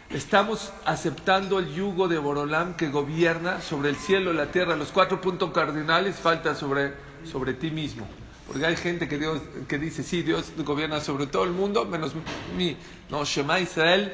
Estamos 0.09 0.71
aceptando 0.85 1.59
el 1.59 1.73
yugo 1.73 2.07
de 2.07 2.17
Borolam 2.17 2.75
que 2.75 2.89
gobierna 2.89 3.61
sobre 3.61 3.89
el 3.89 3.95
cielo 3.95 4.33
y 4.33 4.35
la 4.35 4.47
tierra. 4.47 4.75
Los 4.75 4.91
cuatro 4.91 5.21
puntos 5.21 5.51
cardinales 5.51 6.15
falta 6.15 6.55
sobre, 6.55 6.93
sobre 7.31 7.53
ti 7.53 7.69
mismo. 7.69 8.07
Porque 8.47 8.65
hay 8.65 8.75
gente 8.75 9.07
que, 9.07 9.19
Dios, 9.19 9.39
que 9.67 9.77
dice, 9.77 10.01
sí, 10.01 10.23
Dios 10.23 10.51
gobierna 10.57 10.99
sobre 11.01 11.27
todo 11.27 11.43
el 11.43 11.51
mundo, 11.51 11.85
menos 11.85 12.13
mí. 12.57 12.75
No, 13.09 13.23
Shema 13.23 13.59
Israel 13.59 14.11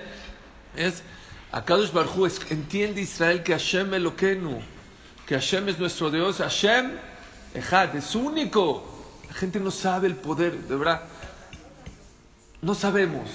es, 0.76 1.04
Akadosh 1.54 1.94
Barhu 1.94 2.28
entiende 2.50 3.00
Israel 3.02 3.44
que 3.44 3.54
Hashem 3.54 3.92
que 5.26 5.36
Hashem 5.36 5.70
es 5.70 5.80
nuestro 5.80 6.12
Dios, 6.12 6.40
Hashem 6.40 6.92
Ejad, 7.54 7.96
es 7.96 8.14
único. 8.16 8.95
Gente 9.36 9.60
no 9.60 9.70
sabe 9.70 10.08
el 10.08 10.16
poder, 10.16 10.58
de 10.58 10.76
verdad. 10.78 11.02
No 12.62 12.74
sabemos 12.74 13.30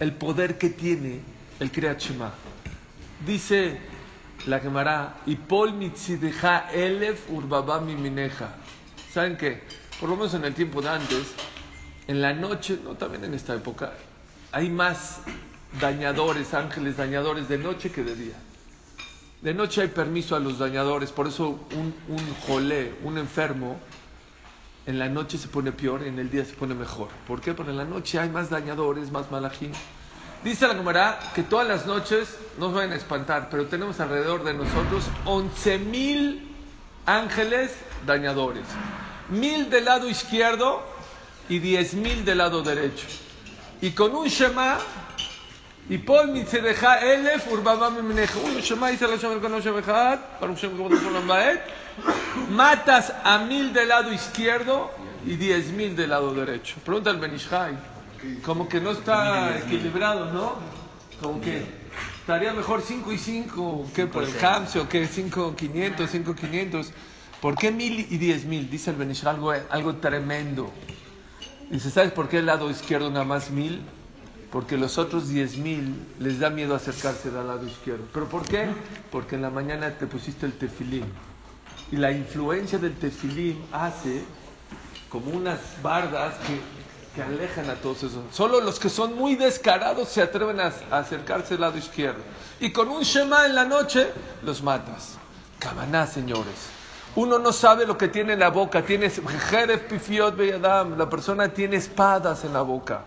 el 0.00 0.12
poder 0.12 0.58
que 0.58 0.70
tiene 0.70 1.20
el 1.60 1.70
Kriyat. 1.70 2.02
Dice 3.24 3.78
la 4.46 4.58
Gemara, 4.58 5.20
y 5.26 5.36
Pol 5.36 5.74
mitzideja 5.74 6.70
elef 6.72 7.30
urbaba 7.30 7.80
mineja. 7.80 8.54
¿Saben 9.12 9.36
qué? 9.36 9.62
Por 10.00 10.08
lo 10.08 10.16
menos 10.16 10.34
en 10.34 10.44
el 10.44 10.54
tiempo 10.54 10.82
de 10.82 10.88
antes, 10.88 11.34
en 12.08 12.20
la 12.20 12.32
noche, 12.32 12.78
no 12.82 12.94
también 12.94 13.24
en 13.24 13.34
esta 13.34 13.54
época, 13.54 13.92
hay 14.50 14.68
más 14.68 15.20
dañadores, 15.80 16.54
ángeles 16.54 16.96
dañadores 16.96 17.48
de 17.48 17.58
noche 17.58 17.92
que 17.92 18.02
de 18.02 18.16
día. 18.16 18.36
De 19.42 19.54
noche 19.54 19.82
hay 19.82 19.88
permiso 19.88 20.34
a 20.34 20.40
los 20.40 20.58
dañadores, 20.58 21.12
por 21.12 21.28
eso 21.28 21.66
un, 21.76 21.94
un 22.08 22.34
jolé, 22.46 22.94
un 23.04 23.16
enfermo, 23.16 23.78
en 24.90 24.98
la 24.98 25.08
noche 25.08 25.38
se 25.38 25.48
pone 25.48 25.72
peor, 25.72 26.02
en 26.02 26.18
el 26.18 26.30
día 26.30 26.44
se 26.44 26.54
pone 26.54 26.74
mejor. 26.74 27.08
¿Por 27.26 27.40
qué? 27.40 27.54
Porque 27.54 27.70
en 27.70 27.78
la 27.78 27.84
noche 27.84 28.18
hay 28.18 28.28
más 28.28 28.50
dañadores, 28.50 29.10
más 29.10 29.30
malajín. 29.30 29.72
Dice 30.42 30.66
la 30.66 30.74
Gemara 30.74 31.18
que 31.34 31.42
todas 31.44 31.68
las 31.68 31.86
noches 31.86 32.36
nos 32.58 32.74
van 32.74 32.90
a 32.92 32.96
espantar, 32.96 33.48
pero 33.50 33.66
tenemos 33.66 34.00
alrededor 34.00 34.42
de 34.42 34.52
nosotros 34.52 35.04
11 35.26 35.78
mil 35.78 36.56
ángeles 37.06 37.72
dañadores. 38.04 38.64
Mil 39.28 39.70
del 39.70 39.84
lado 39.84 40.08
izquierdo 40.08 40.82
y 41.48 41.60
diez 41.60 41.94
mil 41.94 42.24
del 42.24 42.38
lado 42.38 42.62
derecho. 42.62 43.06
Y 43.80 43.92
con 43.92 44.14
un 44.14 44.26
Shema, 44.26 44.78
y 45.88 45.98
Paul 45.98 46.34
deja 46.34 46.98
Elef, 46.98 47.46
Mimeneja. 47.96 48.38
Un 48.40 48.60
Shema 48.60 48.92
Shema 48.92 49.70
Baet. 51.26 51.60
Matas 52.50 53.12
a 53.24 53.38
mil 53.38 53.72
del 53.72 53.88
lado 53.88 54.12
izquierdo 54.12 54.90
y 55.26 55.36
diez 55.36 55.70
mil 55.72 55.94
del 55.96 56.10
lado 56.10 56.34
derecho. 56.34 56.76
Pregunta 56.84 57.10
al 57.10 57.18
Benishai. 57.18 57.78
Como 58.44 58.68
que 58.68 58.80
no 58.80 58.90
está 58.90 59.58
equilibrado, 59.58 60.32
¿no? 60.32 60.54
Como 61.22 61.40
que 61.40 61.64
estaría 62.20 62.52
mejor 62.52 62.82
5 62.82 63.12
y 63.12 63.18
5 63.18 63.90
que 63.94 64.06
por 64.06 64.24
el 64.24 64.44
Hamse 64.44 64.78
o 64.78 64.88
que 64.88 65.06
5 65.06 65.54
500, 65.56 66.10
5 66.10 66.34
500. 66.34 66.92
¿Por 67.40 67.56
qué 67.56 67.70
mil 67.70 68.06
y 68.10 68.18
diez 68.18 68.44
mil? 68.44 68.68
Dice 68.70 68.90
el 68.90 68.96
Benishai 68.96 69.34
algo, 69.34 69.52
algo 69.70 69.96
tremendo. 69.96 70.70
Dice, 71.70 71.90
¿sabes 71.90 72.12
por 72.12 72.28
qué 72.28 72.38
el 72.38 72.46
lado 72.46 72.70
izquierdo 72.70 73.10
nada 73.10 73.24
más 73.24 73.50
mil? 73.50 73.82
Porque 74.50 74.76
los 74.76 74.98
otros 74.98 75.28
diez 75.28 75.56
mil 75.56 75.94
les 76.18 76.40
da 76.40 76.50
miedo 76.50 76.74
acercarse 76.74 77.28
al 77.28 77.46
lado 77.46 77.66
izquierdo. 77.66 78.04
¿Pero 78.12 78.28
por 78.28 78.42
qué? 78.42 78.66
Porque 79.10 79.36
en 79.36 79.42
la 79.42 79.50
mañana 79.50 79.90
te 79.96 80.06
pusiste 80.06 80.46
el 80.46 80.52
tefilín. 80.52 81.04
Y 81.92 81.96
la 81.96 82.12
influencia 82.12 82.78
del 82.78 82.94
tefilín 82.96 83.64
hace 83.72 84.22
como 85.08 85.32
unas 85.32 85.58
bardas 85.82 86.34
que, 86.46 86.60
que 87.14 87.22
alejan 87.22 87.68
a 87.68 87.74
todos 87.74 88.04
esos. 88.04 88.22
Solo 88.32 88.60
los 88.60 88.78
que 88.78 88.88
son 88.88 89.16
muy 89.16 89.34
descarados 89.34 90.08
se 90.08 90.22
atreven 90.22 90.60
a, 90.60 90.72
acercarse 90.90 91.54
al 91.54 91.62
lado 91.62 91.78
izquierdo. 91.78 92.20
Y 92.60 92.70
con 92.70 92.88
un 92.88 93.02
Shema 93.02 93.46
en 93.46 93.56
la 93.56 93.64
noche 93.64 94.12
los 94.42 94.62
matas. 94.62 95.18
Cabaná, 95.58 96.06
señores. 96.06 96.70
Uno 97.16 97.40
no 97.40 97.52
sabe 97.52 97.86
lo 97.86 97.98
que 97.98 98.06
tiene 98.06 98.34
en 98.34 98.38
la 98.38 98.50
boca. 98.50 98.82
Tiene 98.82 99.10
jerez 99.10 99.80
pifiot 99.80 100.36
beyadam. 100.36 100.96
La 100.96 101.10
persona 101.10 101.48
tiene 101.48 101.76
espadas 101.76 102.44
en 102.44 102.52
la 102.52 102.62
boca. 102.62 103.02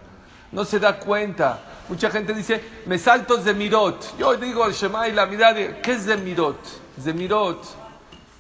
No 0.52 0.66
se 0.66 0.78
da 0.78 1.00
cuenta. 1.00 1.60
Mucha 1.88 2.12
gente 2.12 2.34
dice, 2.34 2.62
me 2.86 3.00
salto 3.00 3.38
de 3.38 3.54
mirot. 3.54 4.18
Yo 4.18 4.36
digo 4.36 4.66
el 4.66 4.74
Shema 4.74 5.08
y 5.08 5.13
la 5.13 5.25
mirada, 5.25 5.82
¿qué 5.82 5.94
es 5.94 6.06
de 6.06 6.18
mirot? 6.18 6.58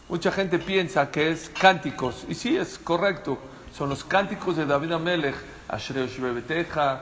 De. 0.07 0.13
Mucha 0.13 0.31
gente 0.31 0.59
piensa 0.59 1.09
que 1.09 1.31
es 1.31 1.49
cánticos. 1.49 2.25
Y 2.27 2.35
sí, 2.35 2.57
es 2.57 2.77
correcto. 2.77 3.37
Son 3.75 3.89
los 3.89 4.03
cánticos 4.03 4.57
de 4.57 4.65
David 4.65 4.91
Amelech. 4.93 5.35
Ashreo 5.67 6.05
Shbebeteja, 6.05 7.01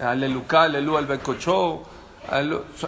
Aleluca, 0.00 0.62
Alelu 0.62 0.96
al 0.96 1.06
Bekocho. 1.06 1.82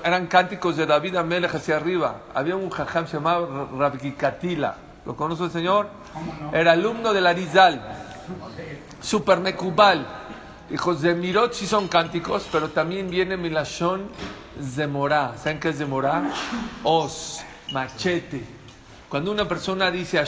Eran 0.04 0.26
cánticos 0.26 0.76
de 0.76 0.86
David 0.86 1.16
Amelech 1.16 1.54
hacia 1.54 1.76
arriba. 1.76 2.22
Había 2.34 2.56
un 2.56 2.70
jajam 2.70 3.06
se 3.06 3.14
llamaba 3.14 3.68
Rabbi 3.76 4.12
Katila. 4.12 4.76
¿Lo 5.06 5.16
conoce 5.16 5.44
el 5.44 5.50
señor? 5.50 5.88
Era 6.52 6.72
alumno 6.72 7.12
del 7.12 7.26
Arizal. 7.26 7.80
Super 9.00 9.40
Mekubal. 9.40 10.06
Hijos 10.70 11.02
de 11.02 11.14
Mirot 11.14 11.52
sí 11.52 11.66
son 11.66 11.88
cánticos, 11.88 12.46
pero 12.52 12.68
también 12.68 13.10
viene 13.10 13.36
Milashon 13.36 14.08
Zemorá. 14.62 15.36
¿Saben 15.36 15.58
qué 15.58 15.70
es 15.70 15.78
Zemorá? 15.78 16.30
Os, 16.84 17.40
machete. 17.72 18.59
Cuando 19.10 19.32
una 19.32 19.48
persona 19.48 19.90
dice 19.90 20.22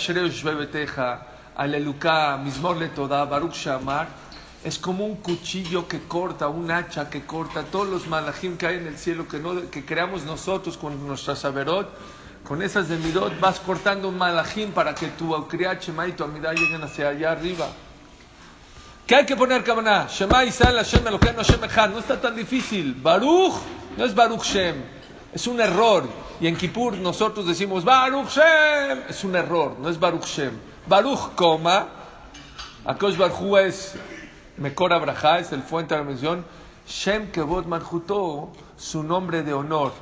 Toda, 2.97 3.25
Baruch 3.25 3.69
es 4.65 4.79
como 4.79 5.07
un 5.07 5.17
cuchillo 5.17 5.87
que 5.87 6.01
corta, 6.01 6.49
un 6.49 6.69
hacha 6.69 7.09
que 7.09 7.25
corta 7.25 7.63
todos 7.63 7.89
los 7.89 8.09
malajim 8.09 8.57
que 8.57 8.67
hay 8.67 8.79
en 8.79 8.89
el 8.89 8.99
cielo 8.99 9.29
que, 9.29 9.41
que 9.71 9.85
creamos 9.85 10.25
nosotros 10.25 10.77
con 10.77 11.07
nuestra 11.07 11.37
saberot. 11.37 11.89
Con 12.43 12.61
esas 12.61 12.89
de 12.89 12.97
Mirot 12.97 13.39
vas 13.39 13.61
cortando 13.61 14.09
un 14.09 14.19
malajim 14.19 14.73
para 14.73 14.97
que 14.97 15.07
tu 15.11 15.33
Shema 15.33 16.09
y 16.09 16.13
tu 16.13 16.25
Amidad 16.25 16.53
lleguen 16.53 16.83
hacia 16.83 17.11
allá 17.11 17.31
arriba. 17.31 17.69
¿Qué 19.07 19.15
hay 19.15 19.25
que 19.25 19.37
poner, 19.37 19.63
Kamaná? 19.63 20.09
Shema 20.09 20.45
Israel, 20.45 20.79
Hashem 20.79 21.07
Elokeinu, 21.07 21.39
Hashem 21.39 21.63
Echad. 21.63 21.91
No 21.91 22.01
está 22.01 22.21
tan 22.21 22.35
difícil. 22.35 22.97
Baruch 23.01 23.55
no 23.97 24.05
es 24.05 24.13
Baruch 24.13 24.43
Shem. 24.43 24.75
Es 25.33 25.47
un 25.47 25.61
error. 25.61 26.32
Y 26.43 26.49
en 26.49 26.57
Kippur 26.57 26.99
nosotros 26.99 27.47
decimos 27.47 27.85
Baruch 27.85 28.31
Shem. 28.31 29.05
Es 29.09 29.23
un 29.23 29.37
error. 29.37 29.77
No 29.79 29.89
es 29.89 30.01
Baruch 30.01 30.25
Shem. 30.25 30.59
Baruch, 30.89 31.37
coma. 31.37 31.87
Akosh 32.85 33.17
Baruch 33.17 33.59
es 33.59 33.95
Mekor 34.57 34.93
Abraha, 34.93 35.39
es 35.39 35.53
el 35.53 35.63
fuente 35.63 35.95
de 35.95 36.01
la 36.01 36.05
mención. 36.05 36.45
Shem 36.85 37.31
Kevod 37.31 37.67
Marjuto, 37.67 38.51
su 38.77 39.05
nombre 39.05 39.45
de 39.45 39.53
honor. 39.53 39.93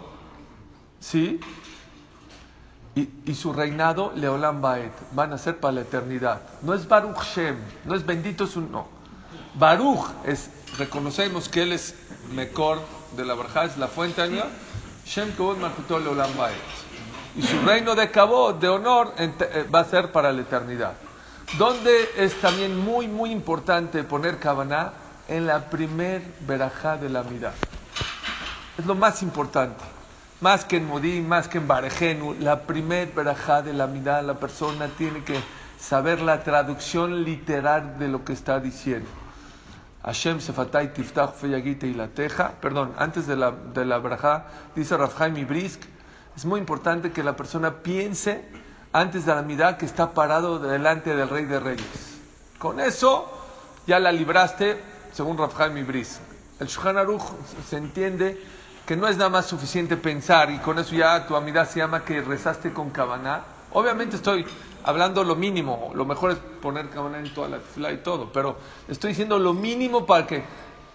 ¿Sí? 0.99 1.38
Y, 2.94 3.11
y, 3.26 3.35
su 3.35 3.52
reinado, 3.52 4.11
Leolam 4.16 4.62
Baet, 4.62 4.92
van 5.12 5.35
a 5.35 5.38
ser 5.38 5.61
para 5.61 5.73
la 5.73 5.80
eternidad. 5.82 6.40
No 6.62 6.73
es 6.73 6.88
Baruch 6.88 7.23
Shem, 7.35 7.59
no 7.85 7.94
es 7.94 8.06
bendito 8.06 8.47
su 8.47 8.62
no. 8.62 8.88
Baruch 9.56 10.06
es, 10.25 10.49
reconocemos 10.78 11.50
que 11.50 11.64
él 11.64 11.73
es 11.73 11.94
Mekor 12.32 12.80
de 13.14 13.26
la 13.26 13.35
Barja, 13.35 13.67
es 13.67 13.76
la 13.76 13.88
fuente 13.88 14.23
de 14.23 14.43
Y 17.36 17.42
su 17.42 17.60
reino 17.64 17.94
de 17.94 18.10
Kavod, 18.10 18.56
de 18.56 18.68
honor, 18.68 19.14
va 19.75 19.80
a 19.80 19.84
ser 19.84 20.12
para 20.12 20.32
la 20.32 20.42
eternidad. 20.42 20.92
Donde 21.58 22.10
es 22.16 22.40
también 22.40 22.78
muy, 22.78 23.08
muy 23.08 23.30
importante 23.30 24.04
poner 24.04 24.38
Kavaná 24.38 24.92
en 25.28 25.46
la 25.46 25.68
primer 25.68 26.23
verajá 26.40 26.96
de 26.96 27.08
la 27.08 27.23
mirada. 27.23 27.54
Es 28.78 28.86
lo 28.86 28.94
más 28.94 29.23
importante 29.23 29.84
más 30.40 30.64
que 30.64 30.78
en 30.78 30.86
Modín, 30.86 31.28
más 31.28 31.49
que 31.49 31.58
en 31.58 31.68
Barejenu, 31.68 32.34
la 32.40 32.62
primer 32.62 33.12
verajá 33.12 33.60
de 33.62 33.75
la 33.75 33.86
mirada, 33.86 34.23
la 34.23 34.34
persona 34.34 34.88
tiene 34.96 35.23
que 35.23 35.38
saber 35.78 36.23
la 36.23 36.42
traducción 36.42 37.25
literal 37.25 37.99
de 37.99 38.08
lo 38.08 38.25
que 38.25 38.32
está 38.32 38.58
diciendo. 38.58 39.08
Hashem 40.04 40.41
Sefatay 40.41 40.93
Tiftach 40.93 41.34
Feyagite 41.34 41.86
y 41.86 41.95
la 41.95 42.08
Teja, 42.08 42.52
perdón, 42.60 42.95
antes 42.97 43.26
de 43.26 43.36
la, 43.36 43.50
de 43.50 43.84
la 43.84 44.45
dice 44.75 44.97
Rafhaim 44.97 45.36
Ibrisk, 45.36 45.82
es 46.36 46.45
muy 46.45 46.58
importante 46.58 47.13
que 47.13 47.23
la 47.23 47.36
persona 47.36 47.82
piense 47.82 48.49
antes 48.93 49.26
de 49.26 49.34
la 49.34 49.43
mirada 49.43 49.76
que 49.76 49.86
está 49.86 50.13
parado 50.13 50.58
delante 50.58 51.15
del 51.15 51.28
Rey 51.28 51.45
de 51.45 51.60
Reyes. 51.60 52.19
Con 52.58 52.80
eso 52.80 53.30
ya 53.86 53.99
la 53.99 54.10
libraste, 54.10 54.80
según 55.13 55.36
Rafhaim 55.36 55.76
Ibrisk. 55.76 56.21
El 56.60 56.67
Shulchan 56.67 56.97
Aruch 56.97 57.23
se 57.69 57.76
entiende 57.76 58.41
que 58.86 58.97
no 58.97 59.06
es 59.06 59.17
nada 59.17 59.30
más 59.30 59.47
suficiente 59.47 59.97
pensar 59.97 60.50
y 60.50 60.58
con 60.58 60.78
eso 60.78 60.95
ya 60.95 61.26
tu 61.26 61.36
amidad 61.36 61.69
se 61.69 61.78
llama 61.78 62.04
que 62.04 62.23
rezaste 62.23 62.73
con 62.73 62.91
Kavaná. 62.91 63.43
Obviamente 63.73 64.17
estoy 64.17 64.45
hablando 64.84 65.25
lo 65.25 65.36
mínimo, 65.36 65.90
lo 65.95 66.04
mejor 66.04 66.32
es 66.32 66.38
poner 66.60 66.88
Kavaná 66.90 67.19
en 67.19 67.32
toda 67.32 67.49
la 67.49 67.60
fila 67.60 67.93
y 67.93 67.99
todo, 67.99 68.32
pero 68.32 68.56
estoy 68.88 69.10
diciendo 69.10 69.38
lo 69.38 69.52
mínimo 69.52 70.06
para 70.06 70.26
que, 70.26 70.43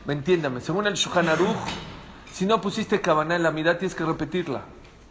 me 0.05 0.13
entiéndame, 0.13 0.61
según 0.61 0.87
el 0.87 0.93
Shulchan 0.93 1.29
Aruch, 1.29 1.55
si 2.31 2.45
no 2.45 2.61
pusiste 2.61 3.01
Kavaná 3.01 3.35
en 3.35 3.43
la 3.43 3.49
amidad 3.49 3.77
tienes 3.77 3.95
que 3.95 4.03
repetirla. 4.03 4.61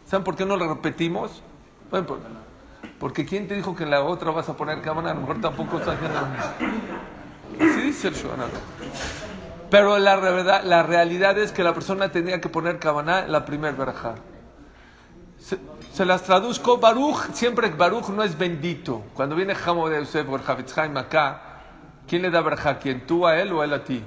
¿Saben 0.05 0.23
por 0.23 0.35
qué 0.35 0.45
no 0.45 0.57
la 0.57 0.67
repetimos? 0.67 1.41
Bueno, 1.89 2.05
por, 2.05 2.19
porque 2.99 3.25
¿quién 3.25 3.47
te 3.47 3.55
dijo 3.55 3.75
que 3.75 3.83
en 3.83 3.89
la 3.89 4.03
otra 4.03 4.31
vas 4.31 4.47
a 4.49 4.55
poner 4.55 4.81
Kavaná? 4.81 5.11
A 5.11 5.13
lo 5.15 5.21
mejor 5.21 5.41
tampoco 5.41 5.77
estás 5.77 5.95
haciendo 5.95 6.19
lo. 6.21 7.71
Así 7.71 7.81
dice 7.81 8.07
el. 8.09 8.15
Pero 9.69 9.97
la, 9.97 10.15
realidad, 10.15 10.63
la 10.63 10.83
realidad 10.83 11.37
es 11.39 11.51
que 11.51 11.63
la 11.63 11.73
persona 11.73 12.11
tenía 12.11 12.39
que 12.39 12.49
poner 12.49 12.79
Kavaná 12.79 13.25
en 13.25 13.31
la 13.31 13.45
primer 13.45 13.75
verajá. 13.75 14.15
Se, 15.95 16.03
las 16.03 16.23
traduzco, 16.23 16.77
Baruch, 16.77 17.31
siempre 17.31 17.69
Baruch 17.69 18.09
no 18.09 18.21
es 18.21 18.37
bendito. 18.37 19.03
Cuando 19.13 19.33
viene 19.33 19.55
Jamo 19.55 19.87
de 19.87 19.99
Yosef 19.99 20.27
o 20.27 20.35
el 20.35 20.41
Havitzhaim 20.45 20.97
acá, 20.97 21.61
¿quién 22.05 22.21
le 22.21 22.29
da 22.29 22.41
verajá? 22.41 22.79
¿Quién? 22.79 23.07
¿Tú 23.07 23.25
a 23.25 23.39
él 23.39 23.53
o 23.53 23.63
él 23.63 23.71
a 23.71 23.81
ti? 23.81 24.03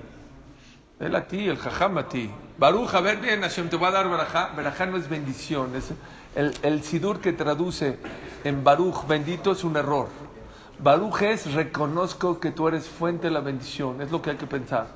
Él 1.01 1.17
a 1.17 1.27
ti, 1.27 1.49
el 1.49 1.57
Jajam 1.57 1.97
a 1.97 2.07
ti. 2.07 2.31
Baruch, 2.59 2.93
a 2.93 3.01
ver 3.01 3.17
bien, 3.17 3.41
Hashem 3.41 3.71
te 3.71 3.79
va 3.79 3.89
a 3.89 3.93
dar 3.93 4.11
verajá. 4.11 4.51
Verajá 4.55 4.85
no 4.85 4.99
es 4.99 5.09
bendición. 5.09 5.75
Es 5.75 5.91
el, 6.35 6.55
el 6.61 6.83
Sidur 6.83 7.21
que 7.21 7.33
traduce 7.33 7.99
en 8.45 8.63
Baruch 8.63 9.07
bendito 9.07 9.53
es 9.53 9.65
un 9.65 9.79
error. 9.79 10.09
Baruch 10.81 11.23
es 11.23 11.55
reconozco 11.55 12.39
que 12.39 12.51
tú 12.51 12.69
eres 12.69 12.87
fuente 12.87 13.29
de 13.29 13.31
la 13.31 13.41
bendición. 13.41 14.03
Es 14.03 14.11
lo 14.11 14.21
que 14.21 14.29
hay 14.29 14.37
que 14.37 14.47
pensar. 14.47 14.89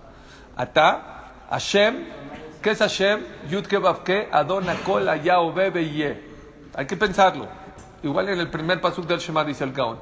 Ata, 0.58 1.32
Hashem, 1.48 2.04
¿qué 2.60 2.72
es 2.72 2.80
Hashem? 2.80 3.24
Yud 3.48 3.64
Kebavke, 3.64 4.28
Adon 4.30 4.68
Akol, 4.68 5.08
Ayao, 5.08 5.54
Bebe, 5.54 5.88
Ye. 5.88 6.31
Hay 6.74 6.86
que 6.86 6.96
pensarlo. 6.96 7.48
Igual 8.02 8.30
en 8.30 8.40
el 8.40 8.48
primer 8.48 8.80
pasuk 8.80 9.06
del 9.06 9.18
Shema 9.18 9.44
dice 9.44 9.64
el 9.64 9.72
Gaon. 9.72 9.98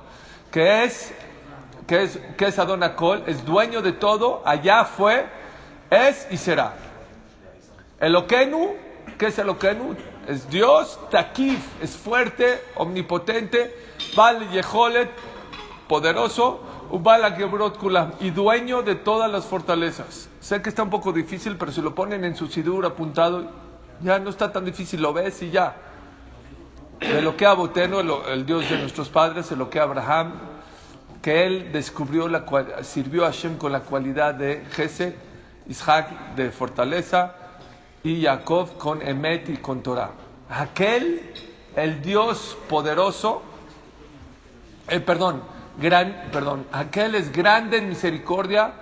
¿Qué 0.50 0.84
es? 0.84 1.12
¿Qué 1.86 2.02
es, 2.04 2.20
qué 2.36 2.46
es 2.46 2.58
Adon 2.58 2.82
Akol? 2.82 3.24
Es 3.26 3.44
dueño 3.44 3.82
de 3.82 3.92
todo, 3.92 4.42
allá 4.44 4.84
fue, 4.84 5.26
es 5.90 6.26
y 6.30 6.36
será. 6.36 6.74
Elokenu, 7.98 8.74
¿qué 9.18 9.26
es 9.26 9.38
Elokenu? 9.38 9.96
Es 10.28 10.48
Dios, 10.48 10.98
Takif, 11.10 11.82
es 11.82 11.96
fuerte, 11.96 12.62
omnipotente, 12.76 13.74
Val 14.14 14.48
Yeholet, 14.50 15.10
poderoso, 15.88 16.60
y 18.20 18.30
dueño 18.30 18.82
de 18.82 18.94
todas 18.94 19.30
las 19.30 19.44
fortalezas. 19.46 20.28
Sé 20.40 20.62
que 20.62 20.68
está 20.68 20.82
un 20.82 20.90
poco 20.90 21.12
difícil, 21.12 21.56
pero 21.56 21.72
si 21.72 21.80
lo 21.80 21.94
ponen 21.94 22.24
en 22.24 22.36
su 22.36 22.46
sidur 22.46 22.86
apuntado, 22.86 23.44
ya 24.00 24.18
no 24.18 24.30
está 24.30 24.52
tan 24.52 24.64
difícil, 24.64 25.02
lo 25.02 25.12
ves 25.12 25.42
y 25.42 25.50
ya. 25.50 25.74
De 27.00 27.22
lo 27.22 27.36
que 27.36 27.46
a 27.46 27.54
Boteno, 27.54 28.00
el, 28.00 28.10
el 28.32 28.46
Dios 28.46 28.68
de 28.68 28.78
nuestros 28.78 29.08
padres, 29.08 29.48
de 29.48 29.56
lo 29.56 29.70
que 29.70 29.80
a 29.80 29.84
Abraham, 29.84 30.34
que 31.22 31.46
él 31.46 31.70
descubrió, 31.72 32.28
la, 32.28 32.44
sirvió 32.82 33.24
a 33.24 33.32
Hashem 33.32 33.56
con 33.56 33.72
la 33.72 33.80
cualidad 33.80 34.34
de 34.34 34.64
Jesse, 34.72 35.14
Isaac 35.68 36.34
de 36.36 36.50
fortaleza 36.50 37.34
y 38.02 38.22
Jacob 38.22 38.76
con 38.78 39.02
Emet 39.02 39.48
y 39.48 39.56
con 39.58 39.82
Torah. 39.82 40.10
Aquel, 40.48 41.32
el 41.76 42.02
Dios 42.02 42.56
poderoso, 42.68 43.42
eh, 44.88 45.00
perdón, 45.00 45.42
gran, 45.80 46.28
perdón, 46.32 46.66
aquel 46.72 47.14
es 47.14 47.30
grande 47.32 47.78
en 47.78 47.88
misericordia, 47.88 48.72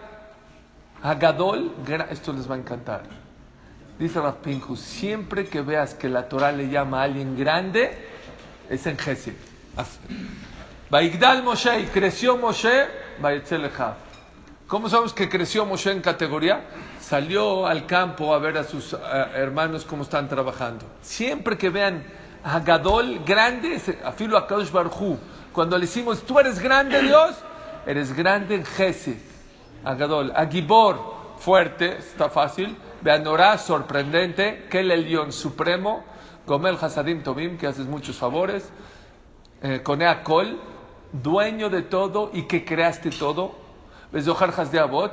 Agadol, 1.03 1.73
esto 2.11 2.33
les 2.33 2.51
va 2.51 2.55
a 2.55 2.59
encantar. 2.59 3.03
Dice 3.99 4.21
Rav 4.21 4.37
Pinkus, 4.37 4.79
siempre 4.79 5.47
que 5.49 5.61
veas 5.61 5.95
que 5.95 6.09
la 6.09 6.29
Torah 6.29 6.53
le 6.53 6.69
llama 6.69 7.01
a 7.01 7.05
alguien 7.05 7.37
grande, 7.37 7.99
es 8.71 8.87
en 8.87 8.97
Gesed. 8.97 9.35
Baigdal 10.89 11.43
Moshe, 11.43 11.81
y 11.81 11.87
creció 11.87 12.37
Moshe, 12.37 12.87
¿Cómo 14.69 14.89
sabemos 14.89 15.13
que 15.13 15.29
creció 15.29 15.67
Moshe 15.67 15.91
en 15.91 16.01
categoría? 16.01 16.61
Salió 17.01 17.67
al 17.67 17.87
campo 17.87 18.33
a 18.33 18.39
ver 18.39 18.59
a 18.59 18.65
sus 18.65 18.93
eh, 18.93 18.97
hermanos 19.35 19.85
cómo 19.85 20.05
están 20.05 20.29
trabajando. 20.29 20.85
Siempre 21.03 21.59
que 21.59 21.69
vean 21.69 22.05
a 22.45 22.61
Gadol 22.61 23.25
grande, 23.25 23.81
a 24.05 24.47
Kadosh 24.47 24.71
Barjú, 24.71 25.19
cuando 25.53 25.77
le 25.77 25.87
decimos, 25.87 26.23
tú 26.23 26.39
eres 26.39 26.61
grande 26.61 27.03
Dios, 27.03 27.35
eres 27.85 28.13
grande 28.13 28.55
en 28.55 28.65
Gesed, 28.65 29.17
a 29.83 29.95
Gadol, 29.95 30.33
a 30.37 30.47
Gibor, 30.47 31.35
fuerte, 31.39 31.99
está 31.99 32.29
fácil, 32.29 32.77
Beanorá, 33.01 33.59
sorprendente, 33.59 34.67
Kel 34.71 34.91
Elión, 34.91 35.33
supremo, 35.33 36.05
Gomel 36.47 36.77
Hasadim 36.81 37.23
Tobim, 37.23 37.57
que 37.57 37.67
haces 37.67 37.87
muchos 37.87 38.17
favores, 38.17 38.71
eh, 39.63 39.83
Conea 39.83 40.23
Kol, 40.25 40.59
dueño 41.13 41.71
de 41.71 41.83
todo 41.83 42.31
y 42.33 42.43
que 42.43 42.65
creaste 42.65 43.11
todo, 43.11 43.55
Bezohar 44.11 44.53
de 44.71 44.79
Abot, 44.81 45.13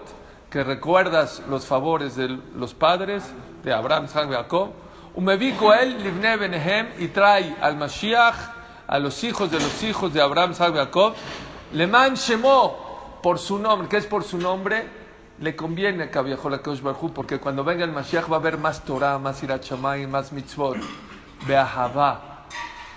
que 0.50 0.64
recuerdas 0.64 1.44
los 1.50 1.66
favores 1.66 2.16
de 2.16 2.30
los 2.56 2.74
padres 2.74 3.24
de 3.64 3.74
Abraham, 3.74 4.06
y 4.06 4.34
Jacob, 4.34 4.72
Umevico 5.14 5.74
él, 5.74 6.02
Livne 6.02 6.38
Benehem, 6.38 6.88
y 7.00 7.08
trae 7.10 7.56
al 7.62 7.78
Mashiach, 7.78 8.36
a 8.88 9.00
los 9.00 9.24
hijos 9.24 9.52
de 9.52 9.60
los 9.60 9.84
hijos 9.84 10.14
de 10.14 10.22
Abraham, 10.22 10.52
y 10.52 10.56
Jacob, 10.56 11.14
Leman 11.74 12.16
Shemo, 12.16 13.20
por 13.22 13.40
su 13.40 13.60
nombre, 13.60 13.88
que 13.88 13.98
es 13.98 14.06
por 14.06 14.24
su 14.24 14.38
nombre, 14.38 15.05
le 15.40 15.56
conviene 15.56 16.10
a 16.14 16.22
viejo 16.22 16.50
la 16.50 16.60
Kosh 16.60 16.82
Barhu, 16.82 17.12
porque 17.14 17.40
cuando 17.40 17.64
venga 17.64 17.84
el 17.84 17.92
Mashiach 17.92 18.32
va 18.32 18.38
a 18.38 18.40
haber 18.40 18.58
más 18.58 18.84
Torah, 18.84 19.18
más 19.20 19.44
Irat 19.44 19.64
Shamayim, 19.64 20.10
más 20.10 20.32
mitzvot, 20.32 20.78
Beahavá. 21.48 22.46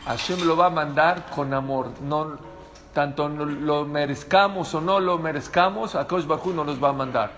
Hashem 0.04 0.46
lo 0.46 0.56
va 0.56 0.66
a 0.66 0.70
mandar 0.70 1.26
con 1.34 1.52
amor. 1.52 1.90
No, 2.00 2.38
tanto 2.94 3.28
lo 3.28 3.84
merezcamos 3.84 4.72
o 4.74 4.80
no 4.80 5.00
lo 5.00 5.18
merezcamos, 5.18 5.94
a 5.94 6.06
Kosh 6.06 6.26
Bajú 6.26 6.52
no 6.52 6.64
nos 6.64 6.82
va 6.82 6.90
a 6.90 6.92
mandar. 6.92 7.30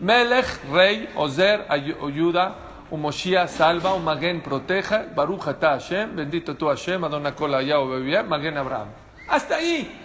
Melech, 0.00 0.46
rey, 0.72 1.08
Ozer, 1.16 1.64
ay- 1.68 1.96
ayuda, 2.02 2.56
Umoshia, 2.90 3.48
salva, 3.48 3.94
Umagen, 3.94 4.42
proteja, 4.42 5.06
Baruch 5.14 5.48
ata 5.48 5.70
Hashem, 5.70 6.14
bendito 6.14 6.56
tú 6.56 6.68
Hashem, 6.68 7.02
Adona 7.04 7.34
Kola 7.34 7.62
Yahweh 7.62 8.00
Bebia, 8.00 8.22
Magen 8.22 8.58
Abraham. 8.58 8.88
Hasta 9.28 9.56
ahí. 9.56 10.01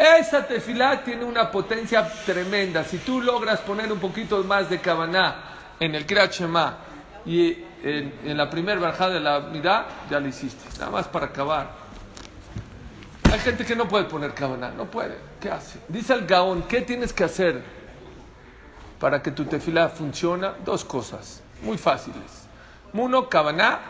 Esa 0.00 0.46
tefilá 0.46 1.04
tiene 1.04 1.26
una 1.26 1.50
potencia 1.50 2.10
tremenda. 2.24 2.82
Si 2.84 2.96
tú 2.96 3.20
logras 3.20 3.60
poner 3.60 3.92
un 3.92 3.98
poquito 3.98 4.42
más 4.44 4.70
de 4.70 4.78
Kavaná 4.78 5.74
en 5.78 5.94
el 5.94 6.06
Kriyat 6.06 6.32
Shema 6.32 6.78
y 7.26 7.54
en, 7.82 8.34
la 8.34 8.48
primera 8.48 8.80
bajada 8.80 9.12
de 9.12 9.20
la 9.20 9.40
Midá, 9.40 9.86
ya 10.10 10.18
lo 10.18 10.26
hiciste. 10.26 10.64
Nada 10.78 10.90
más 10.90 11.06
para 11.06 11.26
acabar. 11.26 11.72
Hay 13.30 13.40
gente 13.40 13.66
que 13.66 13.76
no 13.76 13.86
puede 13.88 14.04
poner 14.04 14.32
Kavaná, 14.32 14.70
no 14.70 14.86
puede. 14.86 15.18
¿Qué 15.38 15.50
hace? 15.50 15.78
Dice 15.86 16.14
el 16.14 16.26
Gaón, 16.26 16.62
¿qué 16.62 16.80
tienes 16.80 17.12
que 17.12 17.24
hacer 17.24 17.62
para 18.98 19.20
que 19.20 19.32
tu 19.32 19.44
tefilá 19.44 19.90
funcione? 19.90 20.48
Dos 20.64 20.82
cosas 20.82 21.42
muy 21.60 21.76
fáciles. 21.76 22.48
Uno, 22.94 23.28
Kavaná. 23.28 23.80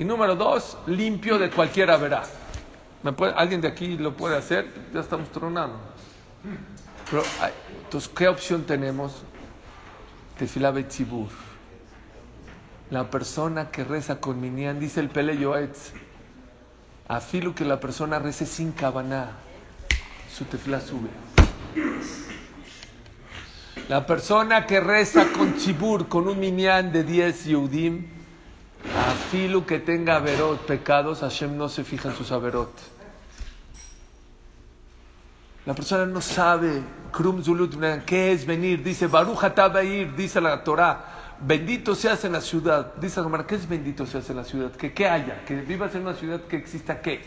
Y 0.00 0.04
número 0.04 0.34
dos, 0.34 0.76
limpio 0.88 1.38
de 1.38 1.48
cualquier 1.48 1.92
averá. 1.92 2.24
¿Me 3.04 3.12
puede- 3.12 3.34
¿Alguien 3.34 3.60
de 3.60 3.68
aquí 3.68 3.98
lo 3.98 4.16
puede 4.16 4.34
hacer? 4.36 4.72
Ya 4.92 5.00
estamos 5.00 5.30
tronando. 5.30 5.78
Pero, 7.10 7.22
entonces, 7.84 8.10
¿qué 8.16 8.28
opción 8.28 8.64
tenemos? 8.64 9.22
Tefilá 10.38 10.70
Betzibur. 10.70 11.28
La 12.90 13.10
persona 13.10 13.70
que 13.70 13.84
reza 13.84 14.20
con 14.20 14.40
Minyan, 14.40 14.80
dice 14.80 15.00
el 15.00 15.10
Pele 15.10 15.36
Yoetz, 15.36 15.92
afilo 17.06 17.54
que 17.54 17.66
la 17.66 17.78
persona 17.78 18.18
rece 18.18 18.46
sin 18.46 18.72
cabaná, 18.72 19.32
su 20.34 20.46
tefilá 20.46 20.80
sube. 20.80 21.10
La 23.88 24.06
persona 24.06 24.64
que 24.66 24.80
reza 24.80 25.30
con 25.32 25.56
Chibur, 25.58 26.08
con 26.08 26.26
un 26.26 26.40
Minyan 26.40 26.90
de 26.90 27.04
10 27.04 27.44
Yehudim, 27.44 28.06
afilo 29.08 29.66
que 29.66 29.78
tenga 29.78 30.16
averot, 30.16 30.64
pecados, 30.64 31.20
Hashem 31.20 31.56
no 31.58 31.68
se 31.68 31.84
fija 31.84 32.08
en 32.08 32.16
sus 32.16 32.32
averot. 32.32 32.93
La 35.66 35.74
persona 35.74 36.04
no 36.04 36.20
sabe 36.20 36.82
Krum 37.10 37.42
Zulut, 37.42 37.74
qué 38.04 38.32
es 38.32 38.44
venir. 38.44 38.82
Dice 38.82 39.06
Baruch 39.06 39.44
ir, 39.82 40.14
dice 40.14 40.40
la 40.40 40.62
Torah. 40.62 41.36
Bendito 41.40 41.94
seas 41.94 42.24
en 42.24 42.32
la 42.32 42.40
ciudad. 42.42 42.94
Dice 42.96 43.20
la 43.22 43.46
¿qué 43.46 43.54
es 43.54 43.68
bendito 43.68 44.04
seas 44.04 44.28
en 44.28 44.36
la 44.36 44.44
ciudad? 44.44 44.72
Que 44.72 44.92
qué 44.92 45.08
haya, 45.08 45.44
que 45.44 45.56
vivas 45.56 45.94
en 45.94 46.02
una 46.02 46.14
ciudad 46.14 46.42
que 46.42 46.56
exista 46.56 47.00
qué. 47.00 47.22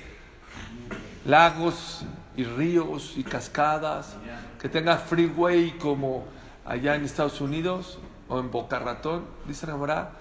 Lagos 1.26 2.06
y 2.36 2.44
ríos 2.44 3.14
y 3.18 3.24
cascadas, 3.24 4.16
que 4.62 4.70
tenga 4.70 4.98
freeway 4.98 5.72
como 5.80 6.26
allá 6.64 6.96
en 6.96 7.04
Estados 7.06 7.42
Unidos 7.42 7.98
o 8.30 8.40
en 8.40 8.52
Boca 8.52 8.78
Ratón. 8.78 9.26
Dice 9.48 9.66
la 9.66 9.74
Gemara, 9.74 10.12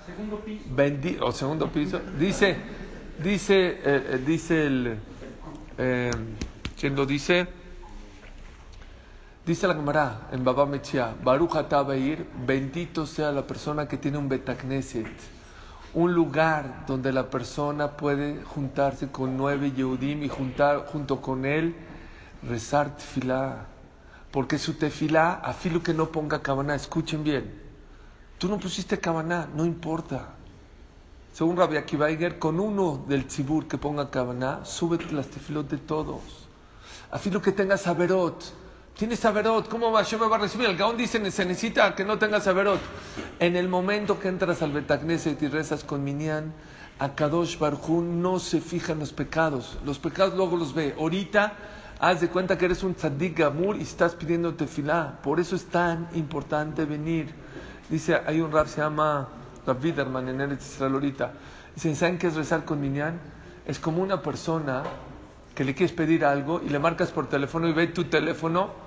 Bendi- 0.74 1.18
o 1.20 1.32
segundo 1.32 1.68
piso. 1.70 2.00
Dice, 2.18 2.56
dice, 3.22 3.68
eh, 3.68 3.78
eh, 3.84 4.22
dice 4.24 4.66
el, 4.66 4.98
eh, 5.76 6.10
¿quién 6.80 6.96
lo 6.96 7.04
dice? 7.04 7.65
Dice 9.46 9.68
la 9.68 9.74
Gemara 9.74 10.26
en 10.32 10.42
Baba 10.42 10.66
Mechia, 10.66 11.14
Baruch 11.22 11.54
Beir, 11.86 12.26
bendito 12.44 13.06
sea 13.06 13.30
la 13.30 13.46
persona 13.46 13.86
que 13.86 13.96
tiene 13.96 14.18
un 14.18 14.28
Betacneset, 14.28 15.06
un 15.94 16.12
lugar 16.12 16.84
donde 16.88 17.12
la 17.12 17.30
persona 17.30 17.96
puede 17.96 18.42
juntarse 18.42 19.12
con 19.12 19.36
nueve 19.36 19.70
Yehudim 19.70 20.24
y 20.24 20.28
juntar 20.28 20.86
junto 20.86 21.20
con 21.20 21.44
él 21.44 21.76
rezar 22.42 22.96
tefilá. 22.96 23.66
Porque 24.32 24.58
su 24.58 24.74
tefilá, 24.74 25.34
a 25.34 25.52
filo 25.52 25.80
que 25.80 25.94
no 25.94 26.10
ponga 26.10 26.42
cabana, 26.42 26.74
escuchen 26.74 27.22
bien, 27.22 27.62
tú 28.38 28.48
no 28.48 28.58
pusiste 28.58 28.98
cabana, 28.98 29.48
no 29.54 29.64
importa. 29.64 30.30
Según 31.32 31.56
Rabbi 31.56 31.76
Akiva 31.76 32.08
con 32.40 32.58
uno 32.58 33.04
del 33.06 33.28
tzibur 33.28 33.68
que 33.68 33.78
ponga 33.78 34.10
cabana, 34.10 34.64
sube 34.64 34.98
las 35.12 35.28
tefilot 35.28 35.70
de 35.70 35.78
todos. 35.78 36.48
A 37.12 37.18
filo 37.20 37.40
que 37.40 37.52
tengas 37.52 37.86
averot. 37.86 38.65
Tienes 38.96 39.22
averot, 39.26 39.68
¿cómo 39.68 39.92
Hashem 39.92 40.18
va 40.22 40.36
a 40.36 40.38
recibir? 40.38 40.70
El 40.70 40.76
Gaón 40.78 40.96
dice, 40.96 41.18
se 41.30 41.44
necesita 41.44 41.94
que 41.94 42.02
no 42.02 42.18
tengas 42.18 42.46
averot. 42.46 42.80
En 43.38 43.54
el 43.54 43.68
momento 43.68 44.18
que 44.18 44.28
entras 44.28 44.62
al 44.62 44.72
Betagneset 44.72 45.42
y 45.42 45.48
rezas 45.48 45.84
con 45.84 46.02
Minyan, 46.02 46.54
a 46.98 47.14
Kadosh 47.14 47.58
Barjú 47.58 48.00
no 48.00 48.38
se 48.38 48.62
fija 48.62 48.94
en 48.94 49.00
los 49.00 49.12
pecados. 49.12 49.76
Los 49.84 49.98
pecados 49.98 50.34
luego 50.34 50.56
los 50.56 50.72
ve. 50.72 50.94
Ahorita, 50.98 51.52
haz 51.98 52.22
de 52.22 52.28
cuenta 52.28 52.56
que 52.56 52.64
eres 52.64 52.82
un 52.84 52.94
tzadik 52.94 53.36
gamur 53.36 53.76
y 53.76 53.82
estás 53.82 54.14
pidiendo 54.14 54.54
tefilá. 54.54 55.18
Por 55.22 55.40
eso 55.40 55.56
es 55.56 55.66
tan 55.66 56.08
importante 56.14 56.86
venir. 56.86 57.34
Dice, 57.90 58.18
hay 58.26 58.40
un 58.40 58.50
rap, 58.50 58.66
se 58.66 58.80
llama 58.80 59.28
Rav 59.66 59.76
Widerman 59.78 60.26
en 60.30 60.40
Eretz 60.40 60.72
Israel 60.72 60.94
ahorita. 60.94 61.34
Dicen, 61.74 61.96
¿saben 61.96 62.16
qué 62.16 62.28
es 62.28 62.34
rezar 62.34 62.64
con 62.64 62.80
Minyan? 62.80 63.20
Es 63.66 63.78
como 63.78 64.02
una 64.02 64.22
persona 64.22 64.84
que 65.54 65.64
le 65.64 65.74
quieres 65.74 65.94
pedir 65.94 66.24
algo 66.24 66.62
y 66.64 66.70
le 66.70 66.78
marcas 66.78 67.10
por 67.10 67.28
teléfono 67.28 67.68
y 67.68 67.74
ve 67.74 67.88
tu 67.88 68.04
teléfono, 68.04 68.85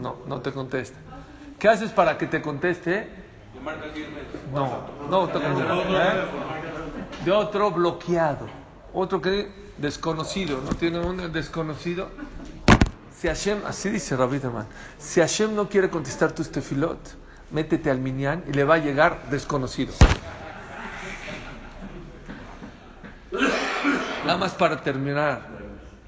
no, 0.00 0.16
no 0.26 0.40
te 0.40 0.52
contesta. 0.52 0.98
¿Qué 1.58 1.68
haces 1.68 1.90
para 1.90 2.18
que 2.18 2.26
te 2.26 2.42
conteste? 2.42 3.08
No, 4.52 4.80
no 5.08 5.28
te 5.28 5.40
contesta. 5.40 5.74
¿eh? 5.76 6.24
De 7.24 7.30
otro 7.30 7.70
bloqueado, 7.70 8.46
otro 8.92 9.20
que 9.20 9.48
desconocido, 9.78 10.60
no 10.60 10.74
tiene 10.74 10.98
un 10.98 11.32
desconocido. 11.32 12.08
Si 13.16 13.28
Hashem, 13.28 13.58
así 13.66 13.90
dice 13.90 14.16
Rabbi 14.16 14.40
Teman, 14.40 14.66
si 14.98 15.20
Hashem 15.20 15.54
no 15.54 15.68
quiere 15.68 15.88
contestar 15.88 16.32
tus 16.32 16.50
tefilot, 16.50 16.98
métete 17.52 17.90
al 17.90 17.98
minyan 17.98 18.42
y 18.48 18.52
le 18.52 18.64
va 18.64 18.74
a 18.74 18.78
llegar 18.78 19.30
desconocido. 19.30 19.92
Nada 24.26 24.38
más 24.38 24.52
para 24.52 24.80
terminar, 24.82 25.46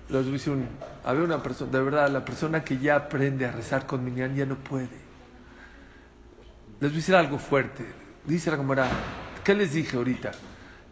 les 0.08 0.28
voy 0.28 0.66
había 1.04 1.24
una 1.24 1.42
persona, 1.42 1.70
de 1.70 1.82
verdad, 1.82 2.10
la 2.10 2.24
persona 2.24 2.64
que 2.64 2.78
ya 2.78 2.96
aprende 2.96 3.44
a 3.46 3.52
rezar 3.52 3.86
con 3.86 4.04
Minyan 4.04 4.34
ya 4.34 4.46
no 4.46 4.56
puede. 4.56 5.04
Les 6.80 6.90
voy 6.90 6.92
a 6.92 6.96
decir 6.96 7.14
algo 7.14 7.38
fuerte. 7.38 7.84
Dice 8.24 8.50
la 8.50 8.56
Gemara, 8.56 8.88
¿qué 9.44 9.54
les 9.54 9.74
dije 9.74 9.96
ahorita? 9.96 10.32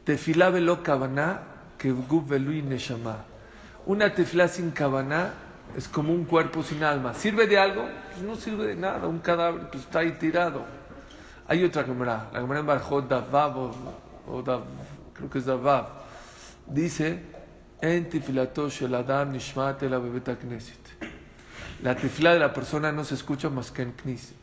Tefilá 0.04 0.50
velo 0.50 0.82
kavaná, 0.82 1.40
que 1.78 1.90
gub 1.90 2.28
velu 2.28 2.52
y 2.52 2.62
neshama. 2.62 3.24
Una 3.86 4.12
tefilá 4.14 4.48
sin 4.48 4.70
kavaná 4.70 5.32
es 5.76 5.88
como 5.88 6.12
un 6.12 6.24
cuerpo 6.24 6.62
sin 6.62 6.84
alma. 6.84 7.14
¿Sirve 7.14 7.46
de 7.46 7.58
algo? 7.58 7.88
Pues 8.10 8.22
no 8.22 8.36
sirve 8.36 8.66
de 8.66 8.76
nada. 8.76 9.08
Un 9.08 9.18
cadáver 9.20 9.68
pues, 9.70 9.84
está 9.84 10.00
ahí 10.00 10.12
tirado. 10.12 10.64
Hay 11.48 11.64
otra 11.64 11.84
Gemara, 11.84 12.28
la 12.32 12.40
Gemara 12.40 12.60
en 12.60 12.66
Barjot 12.66 13.08
Davav, 13.08 13.58
o, 13.58 13.70
o 14.28 14.44
creo 15.14 15.30
que 15.30 15.38
es 15.38 15.46
Davav. 15.46 15.88
Dice, 16.66 17.22
en 17.82 18.08
tefilato 18.08 18.70
shel 18.70 18.94
adam 18.94 19.32
nishmat 19.32 19.82
ela 19.82 20.00
knesset. 20.00 20.78
La 21.82 21.96
tefila 21.96 22.32
de 22.32 22.38
la 22.38 22.52
persona 22.52 22.92
no 22.92 23.04
se 23.04 23.14
escucha 23.14 23.50
más 23.50 23.72
que 23.72 23.82
en 23.82 23.92
Knis. 23.92 24.34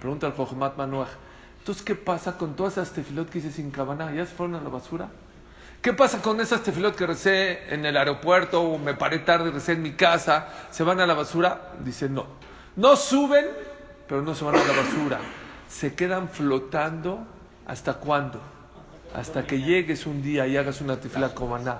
Pregunta 0.00 0.26
al 0.26 0.32
Jochemat 0.32 0.76
Manuach. 0.76 1.08
Entonces, 1.60 1.84
¿qué 1.84 1.94
pasa 1.94 2.36
con 2.36 2.56
todas 2.56 2.72
esas 2.72 2.90
tefilot 2.90 3.30
que 3.30 3.38
hice 3.38 3.52
sin 3.52 3.70
cabana? 3.70 4.12
¿Ya 4.12 4.26
se 4.26 4.34
fueron 4.34 4.56
a 4.56 4.60
la 4.60 4.70
basura? 4.70 5.08
¿Qué 5.80 5.92
pasa 5.92 6.20
con 6.20 6.40
esas 6.40 6.64
tefilot 6.64 6.96
que 6.96 7.06
recé 7.06 7.72
en 7.72 7.86
el 7.86 7.96
aeropuerto 7.96 8.60
o 8.60 8.78
me 8.78 8.94
paré 8.94 9.20
tarde 9.20 9.52
recé 9.52 9.72
en 9.72 9.82
mi 9.82 9.92
casa? 9.92 10.48
¿Se 10.72 10.82
van 10.82 10.98
a 10.98 11.06
la 11.06 11.14
basura? 11.14 11.74
Dice, 11.84 12.08
no. 12.08 12.26
No 12.74 12.96
suben 12.96 13.46
pero 14.08 14.22
no 14.22 14.34
se 14.34 14.44
van 14.44 14.56
a 14.56 14.64
la 14.64 14.72
basura. 14.72 15.20
Se 15.68 15.94
quedan 15.94 16.28
flotando 16.28 17.24
hasta 17.66 17.94
cuándo? 17.94 18.40
Hasta 19.14 19.46
que 19.46 19.60
llegues 19.60 20.06
un 20.06 20.22
día 20.22 20.46
y 20.48 20.56
hagas 20.56 20.80
una 20.80 20.96
tefila 20.96 21.34
comaná 21.34 21.78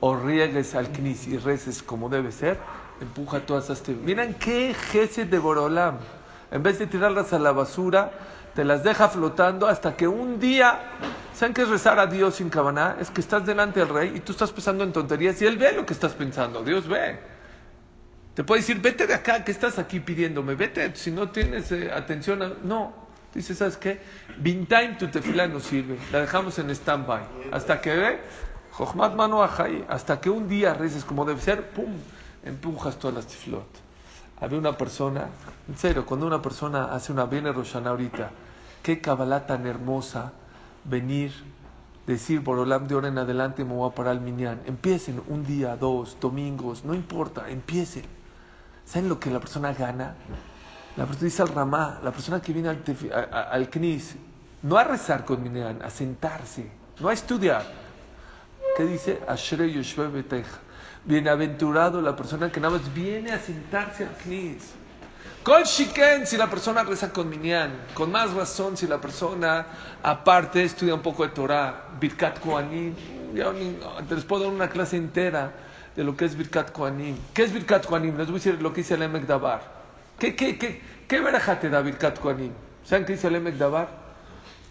o 0.00 0.16
riegues 0.16 0.74
al 0.74 0.88
knis 0.92 1.26
y 1.26 1.38
reces 1.38 1.82
como 1.82 2.08
debe 2.08 2.32
ser, 2.32 2.58
empuja 3.00 3.40
todas 3.40 3.64
esas 3.64 3.82
tefilot. 3.82 4.04
Miren 4.04 4.34
qué 4.34 4.74
jefe 4.74 5.24
de 5.24 5.38
Borolam. 5.38 5.98
En 6.50 6.62
vez 6.62 6.78
de 6.78 6.86
tirarlas 6.86 7.32
a 7.32 7.38
la 7.38 7.52
basura, 7.52 8.12
te 8.54 8.64
las 8.64 8.82
deja 8.82 9.08
flotando 9.08 9.66
hasta 9.66 9.96
que 9.96 10.08
un 10.08 10.38
día, 10.40 10.80
¿saben 11.34 11.52
qué 11.52 11.62
es 11.62 11.68
rezar 11.68 11.98
a 11.98 12.06
Dios 12.06 12.36
sin 12.36 12.48
cabaná? 12.48 12.96
Es 13.00 13.10
que 13.10 13.20
estás 13.20 13.44
delante 13.44 13.80
del 13.80 13.88
rey 13.90 14.12
y 14.14 14.20
tú 14.20 14.32
estás 14.32 14.52
pensando 14.52 14.84
en 14.84 14.92
tonterías 14.92 15.40
y 15.42 15.46
él 15.46 15.58
ve 15.58 15.72
lo 15.72 15.84
que 15.84 15.92
estás 15.92 16.12
pensando, 16.12 16.62
Dios 16.62 16.88
ve. 16.88 17.18
Te 18.34 18.44
puede 18.44 18.60
decir, 18.60 18.80
vete 18.80 19.06
de 19.06 19.14
acá, 19.14 19.44
que 19.44 19.50
estás 19.50 19.78
aquí 19.78 20.00
pidiéndome, 20.00 20.54
vete, 20.54 20.94
si 20.94 21.10
no 21.10 21.30
tienes 21.30 21.72
eh, 21.72 21.90
atención, 21.90 22.42
a... 22.42 22.52
no. 22.62 23.06
Dice, 23.34 23.54
¿sabes 23.54 23.76
qué? 23.76 24.00
Bintaim 24.38 24.96
tu 24.96 25.08
tefila 25.08 25.46
no 25.46 25.60
sirve, 25.60 25.98
la 26.10 26.20
dejamos 26.20 26.58
en 26.58 26.70
stand-by. 26.70 27.20
Hasta 27.52 27.82
que 27.82 27.94
ve, 27.94 28.20
Jochmat 28.76 29.14
mano 29.14 29.42
hasta 29.42 30.20
que 30.20 30.28
un 30.28 30.48
día 30.48 30.74
reces 30.74 31.04
como 31.04 31.24
debe 31.24 31.40
ser, 31.40 31.70
pum, 31.70 31.86
empujas 32.44 32.96
todas 32.96 33.16
las 33.16 33.26
tefilot. 33.26 33.66
Había 34.38 34.58
una 34.58 34.76
persona, 34.76 35.28
en 35.66 35.78
serio, 35.78 36.04
cuando 36.04 36.26
una 36.26 36.42
persona 36.42 36.92
hace 36.92 37.10
una 37.10 37.24
viene 37.24 37.52
Roshana 37.52 37.90
ahorita, 37.90 38.30
qué 38.82 39.00
cabalá 39.00 39.46
tan 39.46 39.66
hermosa 39.66 40.32
venir, 40.84 41.32
decir 42.06 42.40
Borolam 42.40 42.86
de 42.86 42.94
ahora 42.96 43.08
en 43.08 43.16
adelante 43.16 43.64
me 43.64 43.72
voy 43.72 43.90
a 43.90 43.94
parar 43.94 44.12
al 44.12 44.20
minyan. 44.20 44.60
Empiecen 44.66 45.22
un 45.28 45.46
día, 45.46 45.74
dos, 45.76 46.18
domingos, 46.20 46.84
no 46.84 46.94
importa, 46.94 47.48
empiecen. 47.48 48.04
¿Saben 48.84 49.08
lo 49.08 49.18
que 49.18 49.30
la 49.30 49.40
persona 49.40 49.72
gana? 49.72 50.14
La 50.98 51.06
persona 51.06 51.24
dice 51.24 51.40
al 51.42 51.48
Ramá, 51.48 51.98
la 52.04 52.12
persona 52.12 52.42
que 52.42 52.52
viene 52.52 52.68
al, 52.68 52.84
tefi- 52.84 53.10
a- 53.10 53.34
a- 53.34 53.42
al 53.52 53.70
Knis, 53.70 54.16
no 54.62 54.76
a 54.76 54.84
rezar 54.84 55.24
con 55.24 55.42
minyan, 55.42 55.80
a 55.82 55.88
sentarse, 55.88 56.70
no 57.00 57.08
a 57.08 57.14
estudiar. 57.14 57.85
¿Qué 58.76 58.84
dice? 58.84 59.20
Ashrei 59.26 59.72
Yoshua 59.72 60.08
Beteja. 60.08 60.58
Bienaventurado 61.04 62.02
la 62.02 62.14
persona 62.14 62.50
que 62.50 62.60
nada 62.60 62.76
más 62.76 62.92
viene 62.92 63.32
a 63.32 63.38
sentarse 63.38 64.04
al 64.04 64.14
Knis. 64.22 64.72
Con 65.42 65.62
Shiken, 65.62 66.26
si 66.26 66.36
la 66.36 66.50
persona 66.50 66.82
reza 66.82 67.12
con 67.12 67.28
Minyan. 67.28 67.70
Con 67.94 68.10
más 68.10 68.32
razón, 68.34 68.76
si 68.76 68.86
la 68.86 69.00
persona, 69.00 69.64
aparte, 70.02 70.62
estudia 70.64 70.94
un 70.94 71.00
poco 71.00 71.22
de 71.22 71.30
Torah. 71.30 71.84
Birkat 72.00 72.44
ni- 72.44 72.94
les 74.10 74.24
puedo 74.24 74.44
dar 74.44 74.52
una 74.52 74.68
clase 74.68 74.96
entera 74.96 75.52
de 75.94 76.04
lo 76.04 76.16
que 76.16 76.24
es 76.24 76.36
Birkat 76.36 76.72
Kohanim. 76.72 77.16
¿Qué 77.32 77.44
es 77.44 77.52
Birkat 77.52 77.86
Kohanim? 77.86 78.16
Les 78.18 78.26
voy 78.26 78.34
a 78.34 78.38
decir 78.38 78.60
lo 78.60 78.72
que 78.72 78.80
dice 78.82 78.94
el 78.94 79.02
Emek 79.02 79.26
Dabar. 79.26 79.62
¿Qué, 80.18 80.34
qué, 80.34 80.58
qué, 80.58 80.82
qué 81.06 81.20
veraja 81.20 81.58
te 81.60 81.70
da 81.70 81.80
Birkat 81.80 82.18
Kohanim? 82.18 82.52
¿Saben 82.84 83.04
qué 83.06 83.12
dice 83.14 83.28
el 83.28 83.36
Emek 83.36 83.54
Dabar? 83.56 83.88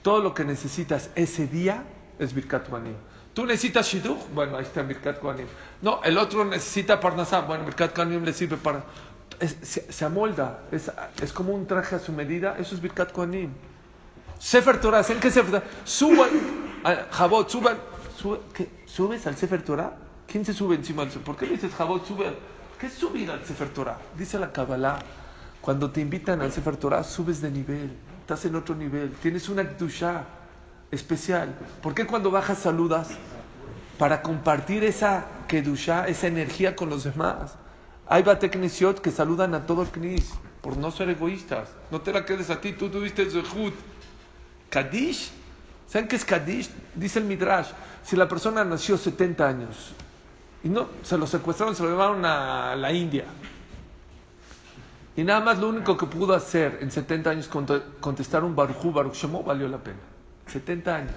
Todo 0.02 0.20
lo 0.22 0.34
que 0.34 0.44
necesitas 0.44 1.10
ese 1.16 1.48
día 1.48 1.84
es 2.20 2.34
Birkat 2.34 2.70
Kohanim. 2.70 2.96
¿Tú 3.36 3.46
necesitas 3.46 3.86
Shidduch? 3.86 4.30
Bueno, 4.34 4.56
ahí 4.56 4.64
está 4.64 4.82
Birkat 4.82 5.20
Kohanim. 5.20 5.46
No, 5.82 6.02
el 6.04 6.18
otro 6.18 6.46
necesita 6.46 7.02
Parnasá. 7.02 7.42
Bueno, 7.42 7.66
Birkat 7.66 7.94
Kohanim 7.94 8.24
le 8.24 8.32
sirve 8.32 8.56
para... 8.56 8.86
se, 9.62 10.06
amolda. 10.06 10.62
Es, 10.72 11.34
como 11.34 11.54
un 11.54 11.68
traje 11.68 11.96
a 11.96 12.00
su 12.00 12.14
medida. 12.14 12.56
Eso 12.58 12.76
es 12.76 12.82
Birkat 12.82 13.12
Kohanim. 13.12 13.52
Sefer 14.40 14.80
Torah. 14.80 15.04
¿Saben 15.04 15.22
qué 15.22 15.30
Sefer 15.30 15.52
Torah? 15.52 15.66
Suban. 15.84 16.30
Jabot, 17.12 17.50
suban. 17.50 17.78
sube-. 18.18 18.40
¿Subes 18.86 19.28
al 19.28 19.36
Sefer 19.36 19.62
Torah? 19.64 19.98
¿Quién 20.26 20.46
se 20.46 20.54
sube 20.54 20.76
encima 20.76 21.02
del 21.02 21.12
Sefer? 21.12 21.26
¿Por 21.26 21.36
qué 21.36 21.46
dices 21.46 21.74
Jabot, 21.76 22.08
sube? 22.08 22.34
¿Qué 22.80 22.88
es 22.88 22.94
subir 22.94 23.30
al 23.30 23.44
Sefer 23.44 23.68
Torah? 23.68 23.98
Dice 24.18 24.40
la 24.40 24.54
Kabbalah. 24.54 25.00
Cuando 25.60 25.92
te 25.92 26.00
invitan 26.00 26.42
al 26.42 26.54
Sefer 26.54 26.78
Torah, 26.78 27.04
subes 27.04 27.42
de 27.42 27.52
nivel. 27.52 27.92
Estás 28.22 28.46
en 28.46 28.56
otro 28.56 28.76
nivel. 28.76 29.12
Tienes 29.22 29.50
una 29.50 29.68
Kdusha 29.68 30.24
especial. 30.92 31.56
¿Por 31.82 31.94
qué 31.94 32.06
cuando 32.06 32.32
bajas 32.32 32.60
saludas? 32.60 33.10
Para 33.98 34.22
compartir 34.22 34.84
esa 34.84 35.26
Kedusha, 35.48 36.08
esa 36.08 36.28
energía 36.28 36.76
con 36.76 36.90
los 36.90 37.04
demás. 37.04 37.56
Hay 38.08 38.24
Bateknesiot 38.24 39.00
que 39.00 39.12
saludan 39.12 39.56
a 39.56 39.66
todo 39.66 39.82
el 39.84 39.90
Knis 39.90 40.34
por 40.62 40.78
no 40.78 40.92
ser 40.92 41.10
egoístas. 41.10 41.70
No 41.92 42.02
te 42.02 42.12
la 42.12 42.26
quedes 42.26 42.50
a 42.50 42.60
ti, 42.60 42.74
tú 42.74 42.90
tuviste 42.90 43.26
Zehut. 43.30 43.74
Kadish, 44.70 45.32
¿saben 45.88 46.08
qué 46.08 46.16
es 46.16 46.26
Kadish? 46.26 46.70
Dice 46.94 47.20
el 47.20 47.26
Midrash, 47.26 47.70
si 48.04 48.16
la 48.16 48.28
persona 48.28 48.64
nació 48.66 48.98
70 48.98 49.48
años 49.48 49.94
y 50.64 50.70
no, 50.70 50.88
se 51.04 51.18
lo 51.18 51.26
secuestraron, 51.28 51.76
se 51.76 51.84
lo 51.84 51.90
llevaron 51.90 52.26
a 52.26 52.76
la 52.76 52.92
India. 52.92 53.26
Y 55.16 55.24
nada 55.24 55.40
más 55.40 55.60
lo 55.60 55.70
único 55.70 55.96
que 55.96 56.06
pudo 56.08 56.34
hacer 56.34 56.80
en 56.82 56.92
70 56.92 57.30
años 57.30 57.50
cont- 57.50 57.82
contestar 58.02 58.44
un 58.44 58.56
Baruchu 58.56 58.92
Baruch 58.92 59.24
valió 59.46 59.68
la 59.68 59.78
pena. 59.78 60.00
70 60.48 60.96
años. 60.96 61.16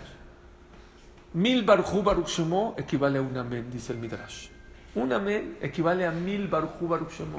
Mil 1.34 1.62
Baruchu 1.62 2.02
Baruch 2.02 2.28
Shemo 2.28 2.74
equivale 2.78 3.18
a 3.18 3.22
un 3.22 3.36
amén, 3.36 3.68
dice 3.70 3.92
el 3.92 3.98
Midrash. 3.98 4.48
Un 4.94 5.12
amén 5.12 5.58
equivale 5.60 6.06
a 6.06 6.10
mil 6.10 6.48
Baruchu 6.48 6.88
Baruch 6.88 7.10
Shemo. 7.12 7.38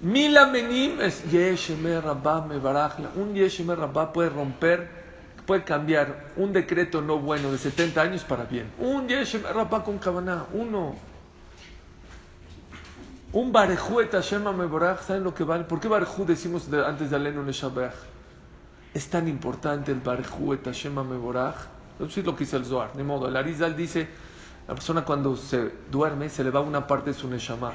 Mil 0.00 0.36
amenim 0.36 1.00
es 1.00 1.24
Yesheme 1.30 2.00
Rabba 2.00 2.44
me 2.46 2.58
barajla. 2.58 3.10
Un 3.16 3.34
Yesheme 3.34 3.74
Rabba 3.74 4.12
puede 4.12 4.28
romper, 4.30 4.88
puede 5.46 5.64
cambiar 5.64 6.32
un 6.36 6.52
decreto 6.52 7.00
no 7.00 7.18
bueno 7.18 7.50
de 7.50 7.58
70 7.58 8.02
años 8.02 8.24
para 8.24 8.44
bien. 8.44 8.70
Un 8.78 9.08
Yesheme 9.08 9.50
Rabba 9.52 9.82
con 9.84 9.98
Kavaná, 9.98 10.46
uno. 10.52 10.96
Un 13.32 13.52
Barejú 13.52 14.00
et 14.00 14.12
Meborach, 14.56 15.02
¿saben 15.02 15.24
lo 15.24 15.34
que 15.34 15.44
vale? 15.44 15.64
¿Por 15.64 15.78
qué 15.80 15.88
Barejú 15.88 16.24
decimos 16.24 16.70
de- 16.70 16.84
antes 16.84 17.10
de 17.10 17.16
Alenu 17.16 17.42
Neshabach? 17.42 17.92
Es 18.96 19.10
tan 19.10 19.28
importante 19.28 19.92
el 19.92 20.00
Barejú 20.00 20.54
et 20.54 20.64
Hashem 20.64 20.94
Meborach. 20.94 21.66
No 21.98 22.08
sé 22.08 22.22
lo 22.22 22.34
que 22.34 22.44
dice 22.44 22.56
el 22.56 22.64
Zohar, 22.64 22.96
ni 22.96 23.02
modo. 23.02 23.28
El 23.28 23.36
Arizal 23.36 23.76
dice, 23.76 24.08
la 24.66 24.72
persona 24.72 25.04
cuando 25.04 25.36
se 25.36 25.70
duerme 25.90 26.30
se 26.30 26.42
le 26.42 26.48
va 26.48 26.60
una 26.62 26.86
parte 26.86 27.10
de 27.10 27.14
su 27.14 27.28
Neshama. 27.28 27.74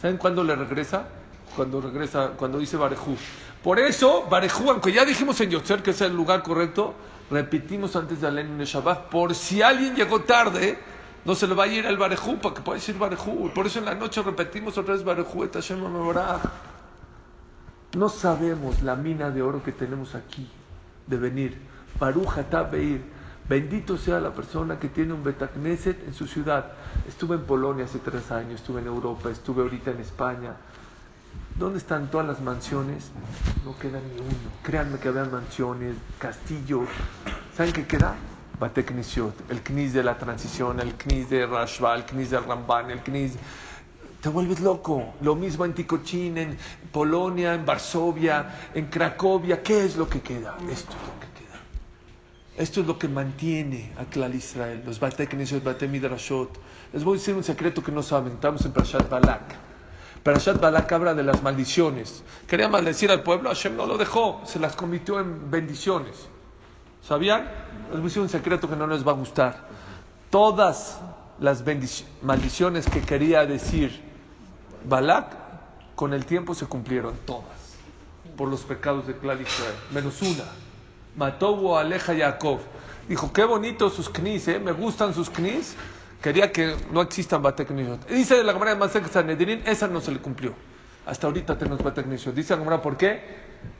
¿Saben 0.00 0.18
cuándo 0.18 0.44
le 0.44 0.54
regresa? 0.54 1.08
Cuando 1.56 1.80
regresa, 1.80 2.34
cuando 2.36 2.60
dice 2.60 2.76
Barejú. 2.76 3.16
Por 3.60 3.80
eso, 3.80 4.28
Barejú, 4.30 4.70
aunque 4.70 4.92
ya 4.92 5.04
dijimos 5.04 5.40
en 5.40 5.50
Yotzer 5.50 5.82
que 5.82 5.90
es 5.90 6.00
el 6.00 6.14
lugar 6.14 6.44
correcto, 6.44 6.94
repetimos 7.28 7.96
antes 7.96 8.20
de 8.20 8.28
Alenu 8.28 8.54
Neshabach, 8.54 9.08
por 9.08 9.34
si 9.34 9.62
alguien 9.62 9.96
llegó 9.96 10.20
tarde, 10.20 10.78
no 11.24 11.34
se 11.34 11.48
le 11.48 11.56
va 11.56 11.64
a 11.64 11.66
ir 11.66 11.86
el 11.86 11.96
Barejú 11.96 12.38
para 12.38 12.54
que 12.54 12.60
pueda 12.60 12.78
decir 12.78 12.96
Barejú. 12.96 13.50
Por 13.52 13.66
eso 13.66 13.80
en 13.80 13.86
la 13.86 13.96
noche 13.96 14.22
repetimos 14.22 14.78
otra 14.78 14.94
vez 14.94 15.02
Barejú 15.02 15.42
et 15.42 15.54
Hashem 15.54 15.80
Meborach. 15.80 16.71
No 17.94 18.08
sabemos 18.08 18.82
la 18.82 18.96
mina 18.96 19.30
de 19.30 19.42
oro 19.42 19.62
que 19.62 19.72
tenemos 19.72 20.14
aquí 20.14 20.48
de 21.06 21.16
venir. 21.18 21.58
Baruch 22.00 22.38
atah 22.38 22.62
Beir. 22.62 23.02
Bendito 23.46 23.98
sea 23.98 24.18
la 24.18 24.32
persona 24.32 24.78
que 24.78 24.88
tiene 24.88 25.12
un 25.12 25.22
Betacneset 25.22 26.06
en 26.06 26.14
su 26.14 26.26
ciudad. 26.26 26.72
Estuve 27.06 27.34
en 27.36 27.42
Polonia 27.42 27.84
hace 27.84 27.98
tres 27.98 28.30
años, 28.30 28.60
estuve 28.60 28.80
en 28.80 28.86
Europa, 28.86 29.28
estuve 29.30 29.62
ahorita 29.62 29.90
en 29.90 30.00
España. 30.00 30.54
¿Dónde 31.58 31.78
están 31.78 32.10
todas 32.10 32.26
las 32.26 32.40
mansiones? 32.40 33.10
No 33.64 33.76
queda 33.78 34.00
ni 34.00 34.20
uno. 34.20 34.50
Créanme 34.62 34.98
que 34.98 35.08
habían 35.08 35.30
mansiones, 35.30 35.96
castillos. 36.18 36.88
¿Saben 37.54 37.72
qué 37.72 37.86
queda? 37.86 38.14
Bateknesiot, 38.58 39.50
el 39.50 39.62
Knis 39.62 39.92
de 39.92 40.02
la 40.02 40.16
transición, 40.16 40.80
el 40.80 40.94
Knis 40.94 41.28
de 41.28 41.46
Rashba, 41.46 41.94
el 41.94 42.06
Knis 42.06 42.30
de 42.30 42.40
Ramban, 42.40 42.90
el 42.90 43.00
Knis 43.00 43.34
te 44.22 44.28
vuelves 44.28 44.60
loco. 44.60 45.14
Lo 45.20 45.34
mismo 45.34 45.64
en 45.64 45.74
Ticochín, 45.74 46.38
en 46.38 46.56
Polonia, 46.92 47.54
en 47.54 47.66
Varsovia, 47.66 48.70
en 48.72 48.86
Cracovia. 48.86 49.62
¿Qué 49.64 49.84
es 49.84 49.96
lo 49.96 50.08
que 50.08 50.20
queda? 50.20 50.56
Esto 50.70 50.92
es 50.92 51.06
lo 51.08 51.20
que 51.20 51.26
queda. 51.26 51.60
Esto 52.56 52.80
es 52.82 52.86
lo 52.86 52.98
que 53.00 53.08
mantiene 53.08 53.92
a 53.98 54.04
Klal 54.04 54.32
Israel, 54.36 54.84
los 54.86 55.00
Bate 55.00 55.26
Knesset, 55.26 55.64
Bate 55.64 55.88
Midrashot. 55.88 56.56
Les 56.92 57.02
voy 57.02 57.16
a 57.16 57.18
decir 57.18 57.34
un 57.34 57.42
secreto 57.42 57.82
que 57.82 57.90
no 57.90 58.00
saben. 58.00 58.34
Estamos 58.34 58.64
en 58.64 58.72
Parashat 58.72 59.10
Balak. 59.10 59.56
Parashat 60.22 60.60
Balak 60.60 60.92
habla 60.92 61.14
de 61.14 61.24
las 61.24 61.42
maldiciones. 61.42 62.22
Quería 62.46 62.68
maldecir 62.68 63.10
al 63.10 63.24
pueblo, 63.24 63.48
Hashem 63.48 63.76
no 63.76 63.86
lo 63.86 63.98
dejó, 63.98 64.40
se 64.44 64.60
las 64.60 64.76
convirtió 64.76 65.18
en 65.18 65.50
bendiciones. 65.50 66.28
¿Sabían? 67.02 67.50
Les 67.90 67.94
voy 67.94 68.02
a 68.02 68.04
decir 68.04 68.22
un 68.22 68.28
secreto 68.28 68.70
que 68.70 68.76
no 68.76 68.86
les 68.86 69.04
va 69.04 69.10
a 69.10 69.16
gustar. 69.16 69.66
Todas 70.30 71.00
las 71.40 71.64
maldiciones 72.22 72.86
que 72.86 73.00
quería 73.00 73.44
decir 73.46 74.11
Balak, 74.88 75.36
con 75.94 76.12
el 76.14 76.24
tiempo 76.24 76.54
se 76.54 76.66
cumplieron 76.66 77.14
todas. 77.26 77.76
Por 78.36 78.48
los 78.48 78.62
pecados 78.62 79.06
de 79.06 79.12
Israel. 79.12 79.74
Menos 79.92 80.22
una. 80.22 80.44
Mató 81.16 81.76
Aleja 81.76 82.14
Jacob. 82.16 82.60
Dijo, 83.08 83.32
qué 83.32 83.44
bonitos 83.44 83.94
sus 83.94 84.08
knis, 84.08 84.48
¿eh? 84.48 84.58
me 84.58 84.72
gustan 84.72 85.12
sus 85.12 85.28
knis. 85.28 85.74
Quería 86.22 86.52
que 86.52 86.76
no 86.92 87.02
existan 87.02 87.42
bateknisiot. 87.42 88.08
Dice 88.08 88.44
la 88.44 88.52
Gemara 88.52 88.74
de 88.74 88.76
Masek 88.78 89.10
Sanedrin, 89.10 89.62
esa 89.66 89.88
no 89.88 90.00
se 90.00 90.12
le 90.12 90.20
cumplió. 90.20 90.54
Hasta 91.04 91.26
ahorita 91.26 91.58
tenemos 91.58 91.82
bateknisiot. 91.82 92.34
Dice 92.34 92.54
la 92.54 92.60
Gemara, 92.60 92.80
¿por 92.80 92.96
qué? 92.96 93.20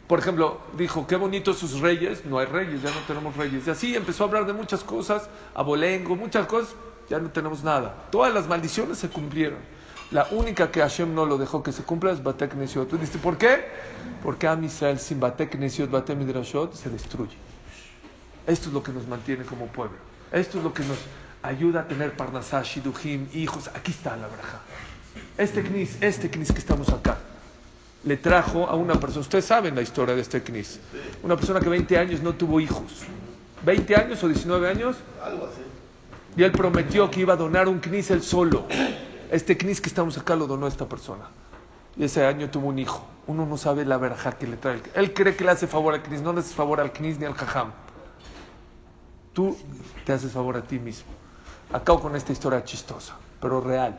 Por 0.08 0.18
ejemplo, 0.18 0.60
dijo, 0.76 1.06
qué 1.06 1.16
bonitos 1.16 1.58
sus 1.58 1.80
reyes. 1.80 2.24
No 2.24 2.38
hay 2.38 2.46
reyes, 2.46 2.82
ya 2.82 2.90
no 2.90 3.00
tenemos 3.06 3.36
reyes. 3.36 3.66
Y 3.66 3.70
así 3.70 3.94
empezó 3.94 4.24
a 4.24 4.26
hablar 4.26 4.44
de 4.46 4.52
muchas 4.52 4.82
cosas, 4.82 5.28
abolengo, 5.54 6.16
muchas 6.16 6.46
cosas. 6.46 6.74
Ya 7.08 7.20
no 7.20 7.30
tenemos 7.30 7.62
nada. 7.62 8.08
Todas 8.10 8.34
las 8.34 8.48
maldiciones 8.48 8.98
se 8.98 9.08
cumplieron. 9.08 9.58
La 10.12 10.28
única 10.30 10.70
que 10.70 10.80
Hashem 10.80 11.14
no 11.14 11.24
lo 11.24 11.38
dejó 11.38 11.62
que 11.62 11.72
se 11.72 11.82
cumpla 11.84 12.12
es 12.12 12.22
Batek 12.22 12.54
Nesiot. 12.54 12.86
Tú 12.86 12.98
dices, 12.98 13.16
¿por 13.16 13.38
qué? 13.38 13.64
Porque 14.22 14.46
Am 14.46 14.62
Israel 14.62 14.98
sin 14.98 15.18
Batek 15.18 15.54
Nesiot, 15.54 15.90
Batek 15.90 16.18
Midrashot 16.18 16.74
se 16.74 16.90
destruye. 16.90 17.34
Esto 18.46 18.68
es 18.68 18.74
lo 18.74 18.82
que 18.82 18.92
nos 18.92 19.08
mantiene 19.08 19.44
como 19.44 19.68
pueblo. 19.68 19.96
Esto 20.30 20.58
es 20.58 20.64
lo 20.64 20.74
que 20.74 20.84
nos 20.84 20.98
ayuda 21.42 21.80
a 21.80 21.88
tener 21.88 22.12
Parnasá, 22.14 22.62
Shiduhim, 22.62 23.26
hijos. 23.32 23.68
Aquí 23.68 23.92
está 23.92 24.14
la 24.18 24.28
braja. 24.28 24.60
Este 25.38 25.62
knis, 25.62 25.96
este 26.02 26.30
knis 26.30 26.52
que 26.52 26.58
estamos 26.58 26.90
acá, 26.90 27.16
le 28.04 28.18
trajo 28.18 28.66
a 28.66 28.74
una 28.74 29.00
persona. 29.00 29.22
Ustedes 29.22 29.46
saben 29.46 29.74
la 29.74 29.80
historia 29.80 30.14
de 30.14 30.20
este 30.20 30.42
knis. 30.42 30.78
Una 31.22 31.36
persona 31.36 31.58
que 31.58 31.70
20 31.70 31.96
años 31.96 32.20
no 32.20 32.34
tuvo 32.34 32.60
hijos. 32.60 33.04
20 33.64 33.96
años 33.96 34.22
o 34.22 34.28
19 34.28 34.68
años. 34.68 34.96
Y 36.36 36.42
él 36.42 36.52
prometió 36.52 37.10
que 37.10 37.20
iba 37.20 37.32
a 37.32 37.36
donar 37.36 37.66
un 37.66 37.78
knis 37.80 38.10
él 38.10 38.22
solo. 38.22 38.66
Este 39.32 39.56
knis 39.56 39.80
que 39.80 39.88
estamos 39.88 40.18
acá 40.18 40.36
lo 40.36 40.46
donó 40.46 40.66
esta 40.66 40.86
persona. 40.86 41.24
Y 41.96 42.04
ese 42.04 42.26
año 42.26 42.50
tuvo 42.50 42.68
un 42.68 42.78
hijo. 42.78 43.02
Uno 43.26 43.46
no 43.46 43.56
sabe 43.56 43.86
la 43.86 43.96
verja 43.96 44.32
que 44.32 44.46
le 44.46 44.58
trae. 44.58 44.82
Él 44.94 45.14
cree 45.14 45.34
que 45.34 45.42
le 45.42 45.52
hace 45.52 45.66
favor 45.66 45.94
al 45.94 46.02
knis. 46.02 46.20
No 46.20 46.34
le 46.34 46.40
hace 46.40 46.52
favor 46.52 46.80
al 46.80 46.92
knis 46.92 47.18
ni 47.18 47.24
al 47.24 47.32
jajam. 47.32 47.72
Tú 49.32 49.56
te 50.04 50.12
haces 50.12 50.32
favor 50.32 50.58
a 50.58 50.62
ti 50.62 50.78
mismo. 50.78 51.10
Acabo 51.72 52.02
con 52.02 52.14
esta 52.14 52.30
historia 52.32 52.62
chistosa, 52.62 53.16
pero 53.40 53.62
real. 53.62 53.98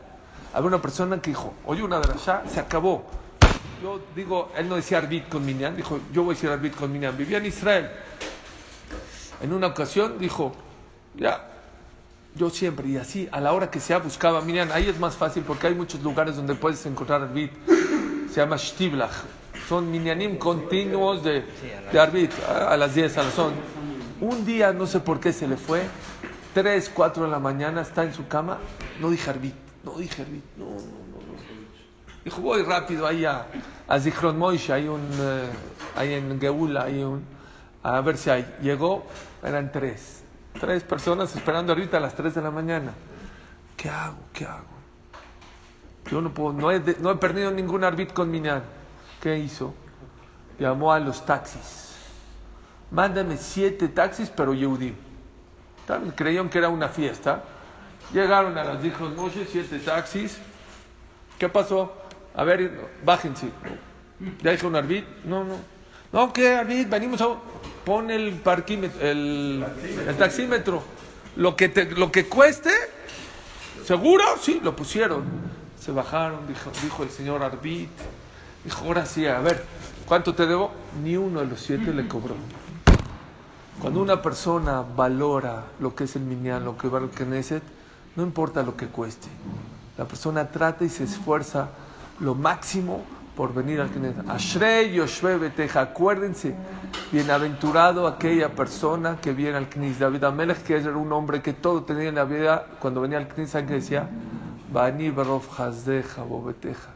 Había 0.52 0.68
una 0.68 0.80
persona 0.80 1.20
que 1.20 1.30
dijo, 1.30 1.52
oye, 1.66 1.82
una 1.82 1.98
drasha, 1.98 2.44
se 2.48 2.60
acabó. 2.60 3.02
Yo 3.82 4.00
digo, 4.14 4.52
él 4.56 4.68
no 4.68 4.76
decía 4.76 4.98
arbit 4.98 5.28
con 5.28 5.44
Minyan, 5.44 5.74
dijo, 5.74 5.98
yo 6.12 6.22
voy 6.22 6.34
a 6.34 6.36
decir 6.36 6.50
arbit 6.50 6.76
con 6.76 6.92
Minyan. 6.92 7.16
Vivía 7.16 7.38
en 7.38 7.46
Israel. 7.46 7.90
En 9.42 9.52
una 9.52 9.66
ocasión 9.66 10.16
dijo, 10.16 10.52
ya, 11.16 11.53
yo 12.34 12.50
siempre, 12.50 12.88
y 12.88 12.96
así, 12.96 13.28
a 13.30 13.40
la 13.40 13.52
hora 13.52 13.70
que 13.70 13.80
sea, 13.80 13.98
buscaba 13.98 14.40
Minyan. 14.40 14.72
Ahí 14.72 14.88
es 14.88 14.98
más 14.98 15.16
fácil 15.16 15.44
porque 15.46 15.68
hay 15.68 15.74
muchos 15.74 16.02
lugares 16.02 16.36
donde 16.36 16.54
puedes 16.54 16.84
encontrar 16.86 17.22
arbit. 17.22 17.52
Se 18.28 18.40
llama 18.40 18.56
Shtiblach. 18.56 19.12
Son 19.68 19.90
Minyanim 19.90 20.36
continuos 20.36 21.22
de, 21.22 21.44
de 21.92 22.00
arbit, 22.00 22.32
a 22.48 22.76
las 22.76 22.94
10, 22.94 23.18
a 23.18 23.22
las 23.22 23.38
11. 23.38 23.56
Un 24.20 24.44
día, 24.44 24.72
no 24.72 24.86
sé 24.86 25.00
por 25.00 25.20
qué 25.20 25.32
se 25.32 25.46
le 25.46 25.56
fue, 25.56 25.82
3, 26.54 26.90
4 26.94 27.24
de 27.24 27.30
la 27.30 27.38
mañana, 27.38 27.82
está 27.82 28.04
en 28.04 28.12
su 28.12 28.26
cama, 28.26 28.58
no 29.00 29.10
dije 29.10 29.30
arbit, 29.30 29.54
no 29.84 29.96
dije 29.96 30.22
arbit, 30.22 30.44
no, 30.56 30.66
no, 30.66 30.70
no. 30.72 30.76
no. 30.76 31.34
Dijo, 32.24 32.40
voy 32.42 32.62
rápido 32.62 33.06
ahí 33.06 33.24
a, 33.24 33.46
a 33.86 34.00
Zichron 34.00 34.38
Moishe, 34.38 34.72
hay 34.72 34.88
un, 34.88 35.00
eh, 35.20 35.48
ahí 35.96 36.14
en 36.14 36.40
Geula, 36.40 36.84
hay 36.84 37.02
un, 37.02 37.24
a 37.82 38.00
ver 38.00 38.16
si 38.18 38.30
hay. 38.30 38.46
Llegó, 38.60 39.04
eran 39.42 39.70
tres, 39.72 40.23
tres 40.58 40.82
personas 40.82 41.34
esperando 41.34 41.72
ahorita 41.72 41.96
a 41.96 42.00
las 42.00 42.14
3 42.14 42.34
de 42.34 42.42
la 42.42 42.50
mañana. 42.50 42.92
¿Qué 43.76 43.88
hago? 43.88 44.18
¿Qué 44.32 44.44
hago? 44.44 44.74
Yo 46.10 46.20
no 46.20 46.32
puedo, 46.32 46.52
no 46.52 46.70
he, 46.70 46.80
no 47.00 47.10
he 47.10 47.16
perdido 47.16 47.50
ningún 47.50 47.84
arbit 47.84 48.12
con 48.12 48.30
Minyan. 48.30 48.62
¿Qué 49.20 49.38
hizo? 49.38 49.74
Llamó 50.58 50.92
a 50.92 51.00
los 51.00 51.24
taxis. 51.24 51.96
Mándame 52.90 53.36
siete 53.36 53.88
taxis, 53.88 54.30
pero 54.30 54.54
Yehudim. 54.54 54.94
Creyeron 56.14 56.48
que 56.48 56.58
era 56.58 56.68
una 56.68 56.88
fiesta. 56.88 57.42
Llegaron 58.12 58.56
a 58.58 58.64
las 58.64 58.84
hijos 58.84 59.14
Moshe, 59.14 59.46
siete 59.46 59.78
taxis. 59.78 60.38
¿Qué 61.38 61.48
pasó? 61.48 61.92
A 62.34 62.44
ver, 62.44 62.90
bájense. 63.04 63.48
¿Ya 64.42 64.52
dijo 64.52 64.68
un 64.68 64.76
arbit? 64.76 65.04
No, 65.24 65.44
no. 65.44 65.56
No, 66.12 66.32
¿qué 66.32 66.54
arbit? 66.54 66.88
Venimos 66.88 67.20
a... 67.20 67.28
Pon 67.84 68.10
el 68.10 68.40
el, 69.00 69.64
el 70.08 70.16
taxímetro. 70.16 70.82
Lo 71.36 71.56
que, 71.56 71.68
te- 71.68 71.90
lo 71.90 72.12
que 72.12 72.26
cueste, 72.28 72.70
¿seguro? 73.84 74.24
Sí, 74.40 74.60
lo 74.62 74.74
pusieron. 74.76 75.24
Se 75.80 75.92
bajaron, 75.92 76.46
dijo, 76.46 77.02
el 77.02 77.10
señor 77.10 77.42
arbit. 77.42 77.90
Dijo, 78.64 78.84
ahora 78.86 79.04
sí, 79.04 79.26
a 79.26 79.40
ver, 79.40 79.64
¿cuánto 80.06 80.34
te 80.34 80.46
debo? 80.46 80.72
Ni 81.02 81.16
uno 81.16 81.40
de 81.40 81.46
los 81.46 81.60
siete 81.60 81.92
le 81.92 82.08
cobró. 82.08 82.34
Cuando 83.82 84.00
una 84.00 84.22
persona 84.22 84.80
valora 84.82 85.64
lo 85.80 85.94
que 85.94 86.04
es 86.04 86.16
el 86.16 86.22
minyan, 86.22 86.64
lo 86.64 86.78
que 86.78 86.88
vale 86.88 87.06
el 87.06 87.10
Knesset, 87.10 87.62
no 88.16 88.22
importa 88.22 88.62
lo 88.62 88.76
que 88.76 88.86
cueste. 88.86 89.28
La 89.98 90.06
persona 90.06 90.48
trata 90.48 90.84
y 90.84 90.88
se 90.88 91.04
esfuerza 91.04 91.68
lo 92.20 92.34
máximo 92.34 93.04
por 93.36 93.52
venir 93.52 93.80
al 93.80 93.90
Knesset. 93.90 94.28
Ashrei 94.28 94.92
Yoshve 94.92 95.38
Beteja. 95.38 95.80
Acuérdense, 95.80 96.54
bienaventurado 97.10 98.06
aquella 98.06 98.54
persona 98.54 99.18
que 99.20 99.32
viene 99.32 99.56
al 99.56 99.68
Knesset. 99.68 100.00
David 100.00 100.24
Amelech, 100.24 100.62
que 100.62 100.76
era 100.76 100.96
un 100.96 101.12
hombre 101.12 101.42
que 101.42 101.52
todo 101.52 101.82
tenía 101.82 102.08
en 102.08 102.14
la 102.14 102.24
vida, 102.24 102.66
cuando 102.78 103.00
venía 103.00 103.18
al 103.18 103.28
Knesset, 103.28 103.52
¿saben 103.52 103.66
qué 103.66 103.74
decía? 103.74 104.08
Bani 104.72 105.10
Barov 105.10 105.42
Hazdeja 105.58 106.22
Bobeteja. 106.22 106.90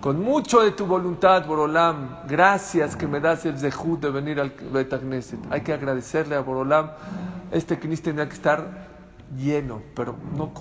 Con 0.00 0.20
mucho 0.20 0.62
de 0.62 0.72
tu 0.72 0.84
voluntad, 0.84 1.46
Borolam, 1.46 2.26
gracias 2.26 2.96
que 2.96 3.06
me 3.06 3.20
das 3.20 3.46
el 3.46 3.56
zehut 3.56 4.00
de 4.00 4.10
venir 4.10 4.40
al 4.40 4.52
Knesset. 4.52 5.38
Hay 5.50 5.60
que 5.60 5.72
agradecerle 5.72 6.34
a 6.34 6.40
Borolam. 6.40 6.90
Este 7.52 7.78
Knis 7.78 8.02
tendría 8.02 8.28
que 8.28 8.34
estar 8.34 8.91
lleno, 9.36 9.82
pero 9.94 10.16
no 10.36 10.52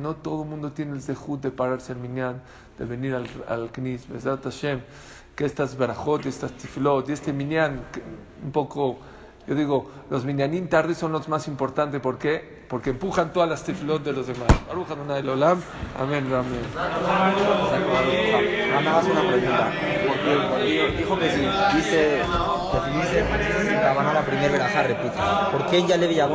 no 0.00 0.16
todo 0.16 0.42
el 0.42 0.48
mundo 0.48 0.72
tiene 0.72 0.92
el 0.92 1.02
zehut 1.02 1.40
de 1.40 1.50
pararse 1.50 1.92
al 1.92 1.98
minyan, 1.98 2.42
de 2.78 2.84
venir 2.84 3.14
al, 3.14 3.26
al 3.48 3.70
Knis. 3.72 4.08
Besat 4.08 4.44
Hashem, 4.44 4.80
que 5.34 5.44
estas 5.44 5.76
berajot, 5.76 6.26
estas 6.26 6.52
tiflot 6.52 7.08
y 7.08 7.12
este 7.12 7.32
minyan, 7.32 7.80
un 8.44 8.52
poco, 8.52 8.98
yo 9.46 9.54
digo, 9.54 9.90
los 10.10 10.24
minyanim 10.24 10.68
tarde 10.68 10.94
son 10.94 11.12
los 11.12 11.28
más 11.28 11.48
importantes. 11.48 12.00
¿Por 12.00 12.18
qué? 12.18 12.60
Porque 12.68 12.90
empujan 12.90 13.32
todas 13.32 13.48
las 13.48 13.64
tiflot 13.64 14.04
de 14.04 14.12
los 14.12 14.26
demás. 14.26 14.48
Baruch 14.68 14.86
el 15.16 15.28
Olam. 15.28 15.60
Amén, 15.98 16.26
amén. 16.32 16.60
Nada 18.70 18.80
más 18.80 19.04
una 19.06 19.20
pregunta. 19.22 19.72
Porque 20.50 20.94
dijo 20.98 21.18
que 21.18 21.30
si 21.30 21.40
dice, 21.76 22.22
dice, 22.94 23.24
la 23.82 23.92
van 23.92 24.06
a 24.06 24.14
la 24.14 24.22
primera 24.22 24.52
verajá, 24.52 24.82
repite. 24.84 25.16
¿Por 25.50 25.66
qué 25.66 25.86
ya 25.86 25.96
le 25.96 26.14
llamó 26.14 26.28